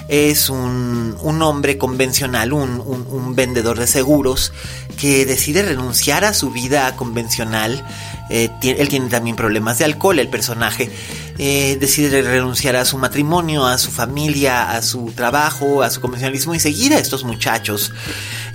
es 0.08 0.50
un, 0.50 1.16
un 1.22 1.42
hombre 1.42 1.78
convencional, 1.78 2.52
un, 2.52 3.34
vendedor 3.34 3.78
de 3.78 3.86
seguros, 3.86 4.52
que 5.00 5.24
decide 5.24 5.62
renunciar 5.62 6.24
a 6.24 6.34
su 6.34 6.50
vida 6.50 6.94
convencional. 6.96 7.84
Eh, 8.30 8.50
él 8.62 8.88
tiene 8.88 9.08
también 9.08 9.36
problemas 9.36 9.78
de 9.78 9.86
alcohol, 9.86 10.18
el 10.18 10.28
personaje 10.28 10.90
eh, 11.38 11.76
decide 11.80 12.22
renunciar 12.22 12.76
a 12.76 12.84
su 12.84 12.96
matrimonio, 12.96 13.66
a 13.66 13.76
su 13.76 13.90
familia, 13.90 14.70
a 14.70 14.82
su 14.82 15.12
trabajo, 15.16 15.82
a 15.82 15.90
su 15.90 16.00
convencionalismo 16.00 16.54
y 16.54 16.60
seguir 16.60 16.94
a 16.94 16.98
estos 16.98 17.24
muchachos. 17.24 17.92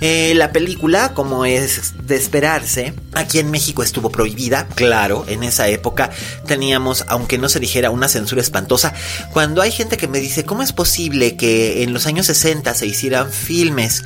Eh, 0.00 0.32
la 0.34 0.52
película, 0.52 1.12
como 1.12 1.44
es 1.44 1.94
de 2.06 2.16
esperarse, 2.16 2.94
aquí 3.12 3.38
en 3.38 3.50
México 3.50 3.82
estuvo 3.82 4.10
prohibida, 4.10 4.66
claro, 4.74 5.24
en 5.28 5.42
esa 5.42 5.68
época 5.68 6.10
teníamos, 6.46 7.04
aunque 7.08 7.38
no 7.38 7.48
se 7.48 7.60
dijera, 7.60 7.90
una 7.90 8.08
censura 8.08 8.40
espantosa. 8.40 8.94
Cuando 9.32 9.60
hay 9.62 9.72
gente 9.72 9.96
que 9.96 10.08
me 10.08 10.20
dice, 10.20 10.44
¿cómo 10.44 10.62
es 10.62 10.72
posible 10.72 11.36
que 11.36 11.82
en 11.82 11.92
los 11.92 12.06
años 12.06 12.26
60 12.26 12.72
se 12.74 12.86
hicieran 12.86 13.30
filmes 13.30 14.04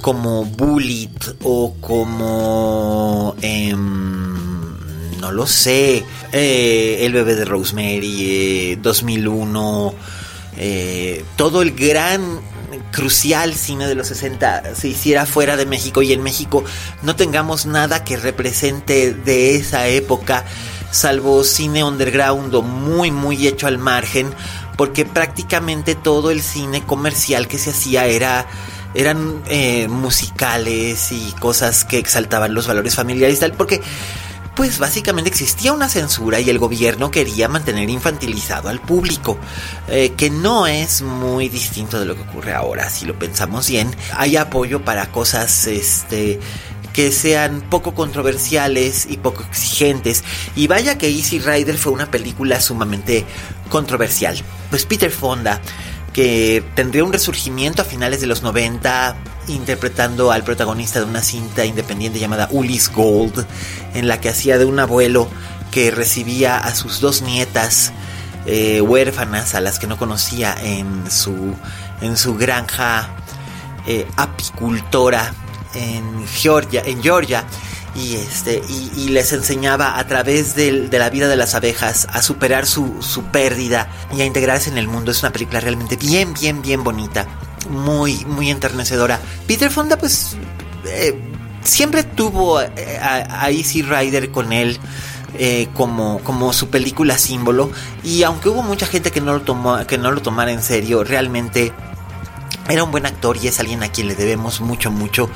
como 0.00 0.44
Bullet 0.44 1.10
o 1.42 1.74
como... 1.80 3.34
Em, 3.42 4.36
no 5.20 5.32
lo 5.32 5.46
sé, 5.46 6.04
eh, 6.32 6.98
El 7.00 7.12
bebé 7.12 7.34
de 7.34 7.44
Rosemary, 7.44 8.76
2001, 8.76 9.94
eh, 10.56 10.56
eh, 10.58 11.24
todo 11.36 11.62
el 11.62 11.72
gran 11.72 12.40
crucial 12.96 13.54
cine 13.54 13.86
de 13.86 13.94
los 13.94 14.06
60 14.06 14.74
se 14.74 14.88
hiciera 14.88 15.26
fuera 15.26 15.58
de 15.58 15.66
México 15.66 16.00
y 16.00 16.14
en 16.14 16.22
México 16.22 16.64
no 17.02 17.14
tengamos 17.14 17.66
nada 17.66 18.04
que 18.04 18.16
represente 18.16 19.12
de 19.12 19.56
esa 19.56 19.86
época, 19.86 20.46
salvo 20.90 21.44
cine 21.44 21.84
underground 21.84 22.54
muy 22.62 23.10
muy 23.10 23.46
hecho 23.46 23.66
al 23.66 23.76
margen, 23.76 24.32
porque 24.78 25.04
prácticamente 25.04 25.94
todo 25.94 26.30
el 26.30 26.40
cine 26.40 26.84
comercial 26.84 27.48
que 27.48 27.58
se 27.58 27.68
hacía 27.68 28.06
era 28.06 28.46
eran 28.94 29.42
musicales 29.90 31.12
y 31.12 31.32
cosas 31.38 31.84
que 31.84 31.98
exaltaban 31.98 32.54
los 32.54 32.66
valores 32.66 32.94
familiares 32.94 33.40
tal, 33.40 33.52
porque 33.52 33.82
pues 34.56 34.78
básicamente 34.78 35.28
existía 35.28 35.72
una 35.74 35.88
censura 35.88 36.40
y 36.40 36.48
el 36.48 36.58
gobierno 36.58 37.10
quería 37.10 37.46
mantener 37.46 37.90
infantilizado 37.90 38.70
al 38.70 38.80
público, 38.80 39.38
eh, 39.86 40.14
que 40.16 40.30
no 40.30 40.66
es 40.66 41.02
muy 41.02 41.50
distinto 41.50 42.00
de 42.00 42.06
lo 42.06 42.16
que 42.16 42.22
ocurre 42.22 42.54
ahora, 42.54 42.88
si 42.88 43.04
lo 43.04 43.18
pensamos 43.18 43.68
bien. 43.68 43.94
Hay 44.16 44.36
apoyo 44.36 44.82
para 44.82 45.12
cosas, 45.12 45.66
este 45.66 46.40
que 46.94 47.12
sean 47.12 47.60
poco 47.60 47.94
controversiales 47.94 49.06
y 49.10 49.18
poco 49.18 49.42
exigentes. 49.42 50.24
Y 50.56 50.66
vaya 50.66 50.96
que 50.96 51.10
Easy 51.10 51.38
Rider 51.38 51.76
fue 51.76 51.92
una 51.92 52.10
película 52.10 52.58
sumamente 52.58 53.26
controversial. 53.68 54.42
Pues 54.70 54.86
Peter 54.86 55.10
Fonda, 55.10 55.60
que 56.14 56.64
tendría 56.74 57.04
un 57.04 57.12
resurgimiento 57.12 57.82
a 57.82 57.84
finales 57.84 58.22
de 58.22 58.26
los 58.26 58.42
90, 58.42 59.14
interpretando 59.48 60.32
al 60.32 60.44
protagonista 60.44 61.00
de 61.00 61.06
una 61.06 61.22
cinta 61.22 61.64
independiente 61.64 62.18
llamada 62.18 62.48
Ulis 62.50 62.90
Gold, 62.90 63.46
en 63.94 64.08
la 64.08 64.20
que 64.20 64.28
hacía 64.28 64.58
de 64.58 64.64
un 64.64 64.78
abuelo 64.78 65.28
que 65.70 65.90
recibía 65.90 66.58
a 66.58 66.74
sus 66.74 67.00
dos 67.00 67.22
nietas 67.22 67.92
eh, 68.46 68.80
huérfanas 68.80 69.54
a 69.54 69.60
las 69.60 69.78
que 69.78 69.86
no 69.86 69.96
conocía 69.96 70.54
en 70.60 71.10
su, 71.10 71.54
en 72.00 72.16
su 72.16 72.36
granja 72.36 73.10
eh, 73.86 74.06
apicultora 74.16 75.34
en 75.74 76.26
Georgia, 76.28 76.82
en 76.84 77.02
Georgia 77.02 77.44
y 77.94 78.16
este 78.16 78.62
y, 78.68 79.08
les 79.08 79.32
enseñaba 79.32 79.98
a 79.98 80.06
través 80.06 80.54
de, 80.54 80.88
de, 80.88 80.98
la 80.98 81.10
vida 81.10 81.28
de 81.28 81.36
las 81.36 81.54
abejas 81.54 82.06
a 82.12 82.22
superar 82.22 82.66
su, 82.66 83.02
su 83.02 83.24
pérdida 83.24 83.88
y 84.14 84.20
a 84.20 84.24
integrarse 84.24 84.70
en 84.70 84.78
el 84.78 84.86
mundo. 84.86 85.10
Es 85.10 85.22
una 85.22 85.32
película 85.32 85.60
realmente 85.60 85.96
bien, 85.96 86.34
bien, 86.34 86.62
bien 86.62 86.84
bonita 86.84 87.26
muy, 87.66 88.24
muy 88.24 88.50
enternecedora. 88.50 89.20
Peter 89.46 89.70
Fonda, 89.70 89.98
pues, 89.98 90.36
eh, 90.86 91.18
siempre 91.62 92.04
tuvo 92.04 92.60
eh, 92.60 92.98
a, 93.00 93.50
Easy 93.50 93.82
Rider 93.82 94.30
con 94.30 94.52
él. 94.52 94.78
Eh, 95.38 95.68
como, 95.74 96.20
como 96.20 96.54
su 96.54 96.70
película 96.70 97.18
símbolo 97.18 97.70
y 98.02 98.22
aunque 98.22 98.48
hubo 98.48 98.62
mucha 98.62 98.86
gente 98.86 99.10
que 99.10 99.20
no 99.20 99.34
lo 99.34 99.42
tomó 99.42 99.86
que 99.86 99.98
no 99.98 100.10
lo 100.10 100.22
tomara 100.22 100.50
en 100.50 100.62
serio 100.62 101.04
realmente 101.04 101.74
era 102.70 102.84
un 102.84 102.90
buen 102.90 103.04
actor 103.04 103.36
y 103.36 103.48
es 103.48 103.60
alguien 103.60 103.82
a 103.82 103.88
quien 103.88 104.08
le 104.08 104.14
debemos 104.14 104.62
mucho 104.62 104.90
mucho 104.90 105.28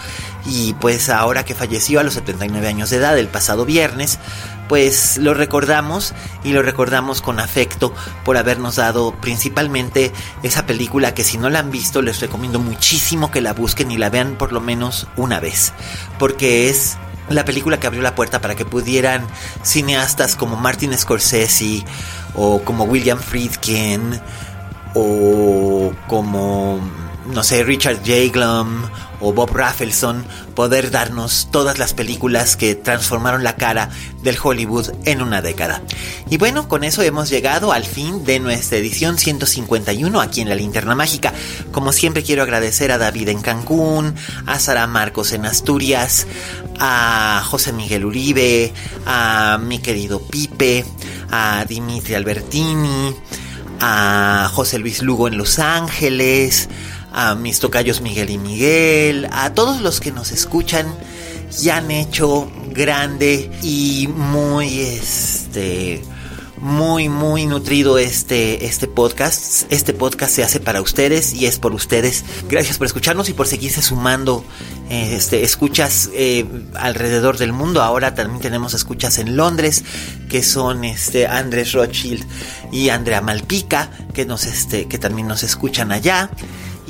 y 0.46 0.72
pues 0.74 1.10
ahora 1.10 1.44
que 1.44 1.54
falleció 1.54 2.00
a 2.00 2.02
los 2.02 2.14
79 2.14 2.66
años 2.66 2.88
de 2.88 2.96
edad 2.96 3.18
el 3.18 3.28
pasado 3.28 3.66
viernes 3.66 4.18
pues 4.70 5.16
lo 5.16 5.34
recordamos 5.34 6.14
y 6.44 6.52
lo 6.52 6.62
recordamos 6.62 7.22
con 7.22 7.40
afecto 7.40 7.92
por 8.24 8.36
habernos 8.36 8.76
dado 8.76 9.16
principalmente 9.20 10.12
esa 10.44 10.64
película 10.64 11.12
que 11.12 11.24
si 11.24 11.38
no 11.38 11.50
la 11.50 11.58
han 11.58 11.72
visto 11.72 12.02
les 12.02 12.20
recomiendo 12.20 12.60
muchísimo 12.60 13.32
que 13.32 13.40
la 13.40 13.52
busquen 13.52 13.90
y 13.90 13.98
la 13.98 14.10
vean 14.10 14.36
por 14.36 14.52
lo 14.52 14.60
menos 14.60 15.08
una 15.16 15.40
vez, 15.40 15.72
porque 16.20 16.68
es 16.68 16.98
la 17.28 17.44
película 17.44 17.80
que 17.80 17.88
abrió 17.88 18.00
la 18.00 18.14
puerta 18.14 18.40
para 18.40 18.54
que 18.54 18.64
pudieran 18.64 19.26
cineastas 19.64 20.36
como 20.36 20.54
Martin 20.54 20.96
Scorsese 20.96 21.84
o 22.36 22.62
como 22.62 22.84
William 22.84 23.18
Friedkin 23.18 24.20
o 24.94 25.92
como 26.06 26.78
no 27.26 27.42
sé 27.42 27.64
Richard 27.64 28.02
Jaglom 28.04 28.82
o 29.20 29.32
Bob 29.32 29.50
Rafelson 29.50 30.24
poder 30.54 30.90
darnos 30.90 31.48
todas 31.50 31.78
las 31.78 31.94
películas 31.94 32.56
que 32.56 32.74
transformaron 32.74 33.44
la 33.44 33.56
cara 33.56 33.90
del 34.22 34.38
Hollywood 34.42 34.90
en 35.04 35.22
una 35.22 35.42
década. 35.42 35.82
Y 36.28 36.38
bueno, 36.38 36.68
con 36.68 36.84
eso 36.84 37.02
hemos 37.02 37.28
llegado 37.28 37.72
al 37.72 37.84
fin 37.84 38.24
de 38.24 38.40
nuestra 38.40 38.78
edición 38.78 39.18
151 39.18 40.20
aquí 40.20 40.40
en 40.40 40.48
La 40.48 40.54
Linterna 40.54 40.94
Mágica. 40.94 41.32
Como 41.72 41.92
siempre 41.92 42.22
quiero 42.22 42.42
agradecer 42.42 42.92
a 42.92 42.98
David 42.98 43.28
en 43.28 43.42
Cancún, 43.42 44.14
a 44.46 44.58
Sara 44.58 44.86
Marcos 44.86 45.32
en 45.32 45.44
Asturias, 45.44 46.26
a 46.78 47.42
José 47.46 47.72
Miguel 47.72 48.04
Uribe, 48.04 48.72
a 49.06 49.58
mi 49.62 49.78
querido 49.78 50.20
Pipe, 50.20 50.84
a 51.30 51.64
Dimitri 51.68 52.14
Albertini, 52.14 53.14
a 53.80 54.50
José 54.52 54.78
Luis 54.78 55.02
Lugo 55.02 55.28
en 55.28 55.38
Los 55.38 55.58
Ángeles, 55.58 56.68
a 57.12 57.34
mis 57.34 57.60
tocayos 57.60 58.00
Miguel 58.00 58.30
y 58.30 58.38
Miguel, 58.38 59.28
a 59.32 59.52
todos 59.54 59.80
los 59.80 60.00
que 60.00 60.12
nos 60.12 60.32
escuchan 60.32 60.86
y 61.62 61.68
han 61.70 61.90
hecho 61.90 62.50
grande 62.72 63.50
y 63.62 64.08
muy 64.08 64.80
este 64.80 66.02
muy 66.60 67.08
muy 67.08 67.46
nutrido 67.46 67.98
este 67.98 68.66
este 68.66 68.86
podcast. 68.86 69.64
Este 69.72 69.94
podcast 69.94 70.34
se 70.34 70.44
hace 70.44 70.60
para 70.60 70.82
ustedes 70.82 71.32
y 71.34 71.46
es 71.46 71.58
por 71.58 71.72
ustedes. 71.72 72.24
Gracias 72.48 72.78
por 72.78 72.86
escucharnos 72.86 73.28
y 73.28 73.32
por 73.32 73.46
seguirse 73.46 73.82
sumando 73.82 74.44
este 74.90 75.42
escuchas 75.42 76.10
eh, 76.12 76.44
alrededor 76.74 77.38
del 77.38 77.52
mundo. 77.52 77.82
Ahora 77.82 78.14
también 78.14 78.40
tenemos 78.40 78.74
escuchas 78.74 79.18
en 79.18 79.36
Londres 79.36 79.84
que 80.28 80.42
son 80.42 80.84
este 80.84 81.26
Andrés 81.26 81.72
Rothschild 81.72 82.24
y 82.70 82.90
Andrea 82.90 83.22
Malpica 83.22 83.90
que 84.12 84.26
nos 84.26 84.44
este 84.44 84.86
que 84.86 84.98
también 84.98 85.28
nos 85.28 85.42
escuchan 85.42 85.92
allá 85.92 86.30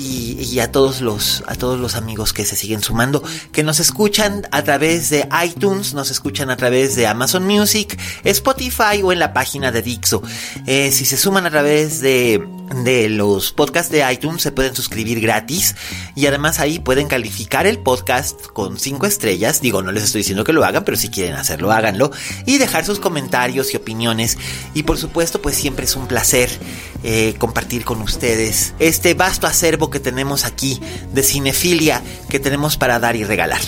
y, 0.00 0.60
a 0.60 0.72
todos 0.72 1.00
los 1.00 1.42
a 1.46 1.54
todos 1.54 1.78
los 1.78 1.94
amigos 1.94 2.32
que 2.32 2.44
se 2.44 2.56
siguen 2.56 2.82
sumando, 2.82 3.22
que 3.52 3.62
nos 3.62 3.80
escuchan 3.80 4.46
a 4.50 4.62
través 4.62 5.10
de 5.10 5.28
iTunes, 5.44 5.94
nos 5.94 6.10
escuchan 6.10 6.50
a 6.50 6.56
través 6.56 6.96
de 6.96 7.06
Amazon 7.06 7.46
Music, 7.46 7.98
Spotify 8.24 9.02
o 9.02 9.12
en 9.12 9.18
la 9.18 9.32
página 9.32 9.72
de 9.72 9.82
Dixo. 9.82 10.22
Eh, 10.66 10.90
si 10.92 11.04
se 11.04 11.16
suman 11.16 11.46
a 11.46 11.50
través 11.50 12.00
de, 12.00 12.46
de 12.84 13.08
los 13.08 13.52
podcasts 13.52 13.92
de 13.92 14.10
iTunes, 14.10 14.42
se 14.42 14.52
pueden 14.52 14.74
suscribir 14.74 15.20
gratis 15.20 15.74
y 16.14 16.26
además 16.26 16.60
ahí 16.60 16.78
pueden 16.78 17.06
calificar 17.06 17.66
el 17.66 17.78
podcast 17.78 18.46
con 18.48 18.78
cinco 18.78 19.06
estrellas. 19.06 19.60
Digo, 19.60 19.82
no 19.82 19.92
les 19.92 20.04
estoy 20.04 20.20
diciendo 20.20 20.44
que 20.44 20.52
lo 20.52 20.64
hagan, 20.64 20.84
pero 20.84 20.96
si 20.96 21.08
quieren 21.08 21.34
hacerlo, 21.34 21.72
háganlo 21.72 22.10
y 22.46 22.58
dejar 22.58 22.84
sus 22.84 23.00
comentarios 23.00 23.74
y 23.74 23.76
opiniones. 23.76 24.38
Y 24.74 24.84
por 24.84 24.98
supuesto, 24.98 25.42
pues 25.42 25.56
siempre 25.56 25.84
es 25.84 25.96
un 25.96 26.06
placer 26.06 26.50
eh, 27.02 27.34
compartir 27.38 27.84
con 27.84 28.00
ustedes 28.02 28.74
este 28.78 29.14
vasto 29.14 29.46
acervo 29.46 29.89
que 29.90 30.00
tenemos 30.00 30.44
aquí 30.44 30.80
de 31.12 31.22
cinefilia 31.22 32.02
que 32.28 32.38
tenemos 32.38 32.76
para 32.76 32.98
dar 32.98 33.16
y 33.16 33.24
regalar. 33.24 33.60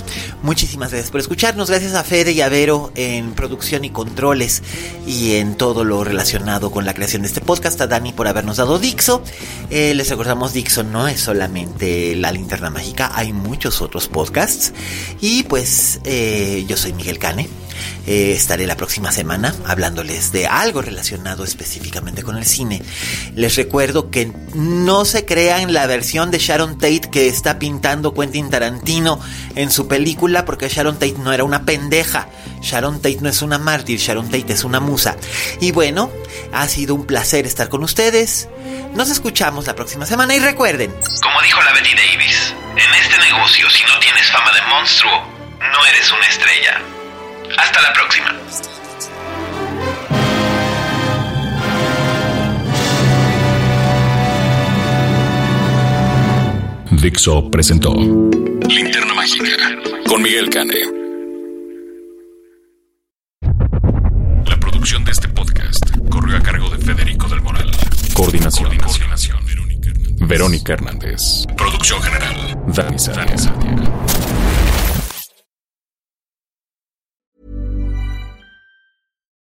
Muchísimas 0.42 0.90
gracias 0.90 1.10
por 1.10 1.20
escucharnos, 1.20 1.68
gracias 1.68 1.94
a 1.94 2.04
Fede 2.04 2.32
y 2.32 2.40
a 2.40 2.48
Vero 2.48 2.92
en 2.94 3.32
producción 3.32 3.84
y 3.84 3.90
controles 3.90 4.62
y 5.06 5.34
en 5.34 5.56
todo 5.56 5.84
lo 5.84 6.04
relacionado 6.04 6.70
con 6.70 6.84
la 6.84 6.94
creación 6.94 7.22
de 7.22 7.28
este 7.28 7.40
podcast, 7.40 7.80
a 7.80 7.86
Dani 7.86 8.12
por 8.12 8.28
habernos 8.28 8.56
dado 8.56 8.78
Dixo. 8.78 9.22
Eh, 9.70 9.94
les 9.94 10.08
recordamos, 10.08 10.52
Dixo 10.52 10.82
no 10.82 11.08
es 11.08 11.20
solamente 11.20 12.14
la 12.16 12.32
linterna 12.32 12.70
mágica, 12.70 13.12
hay 13.14 13.32
muchos 13.32 13.80
otros 13.82 14.08
podcasts 14.08 14.72
y 15.20 15.44
pues 15.44 16.00
eh, 16.04 16.64
yo 16.68 16.76
soy 16.76 16.92
Miguel 16.92 17.18
Cane. 17.18 17.61
Eh, 18.06 18.32
estaré 18.32 18.66
la 18.66 18.76
próxima 18.76 19.12
semana 19.12 19.54
hablándoles 19.66 20.32
de 20.32 20.46
algo 20.46 20.82
relacionado 20.82 21.44
específicamente 21.44 22.22
con 22.22 22.36
el 22.36 22.46
cine. 22.46 22.82
Les 23.34 23.56
recuerdo 23.56 24.10
que 24.10 24.32
no 24.54 25.04
se 25.04 25.24
crean 25.24 25.72
la 25.72 25.86
versión 25.86 26.30
de 26.30 26.38
Sharon 26.38 26.78
Tate 26.78 27.10
que 27.10 27.28
está 27.28 27.58
pintando 27.58 28.14
Quentin 28.14 28.50
Tarantino 28.50 29.20
en 29.54 29.70
su 29.70 29.88
película 29.88 30.44
porque 30.44 30.68
Sharon 30.68 30.94
Tate 30.94 31.16
no 31.18 31.32
era 31.32 31.44
una 31.44 31.64
pendeja. 31.64 32.28
Sharon 32.60 32.96
Tate 33.00 33.18
no 33.20 33.28
es 33.28 33.42
una 33.42 33.58
mártir, 33.58 33.98
Sharon 33.98 34.30
Tate 34.30 34.52
es 34.52 34.64
una 34.64 34.80
musa. 34.80 35.16
Y 35.60 35.72
bueno, 35.72 36.10
ha 36.52 36.68
sido 36.68 36.94
un 36.94 37.06
placer 37.06 37.46
estar 37.46 37.68
con 37.68 37.82
ustedes. 37.82 38.48
Nos 38.94 39.10
escuchamos 39.10 39.66
la 39.66 39.74
próxima 39.74 40.06
semana 40.06 40.34
y 40.34 40.38
recuerden. 40.38 40.94
Como 41.22 41.42
dijo 41.42 41.62
la 41.62 41.72
Betty 41.72 41.94
Davis, 41.94 42.54
en 42.76 42.94
este 43.00 43.18
negocio 43.18 43.68
si 43.70 43.84
no 43.84 43.98
tienes 44.00 44.30
fama 44.30 44.52
de 44.52 44.62
monstruo, 44.68 45.12
no 45.60 45.86
eres 45.86 46.12
una 46.12 46.26
estrella. 46.26 47.01
Hasta 47.58 47.82
la 47.82 47.92
próxima. 47.92 48.32
Dixo 56.90 57.50
presentó 57.50 57.92
Linterna 58.68 59.14
Mágica 59.14 59.46
con 60.06 60.22
Miguel 60.22 60.48
Cane. 60.50 60.74
La 64.46 64.56
producción 64.60 65.04
de 65.04 65.10
este 65.10 65.28
podcast 65.28 65.84
corrió 66.10 66.36
a 66.36 66.40
cargo 66.40 66.70
de 66.70 66.78
Federico 66.78 67.28
del 67.28 67.40
Moral. 67.42 67.70
Coordinación. 68.14 68.76
Coordinación. 68.78 69.38
Verónica 70.20 70.74
Hernández. 70.74 71.44
Producción 71.56 72.00
general. 72.00 72.56
Dani 72.68 72.98
Sadia. 72.98 73.36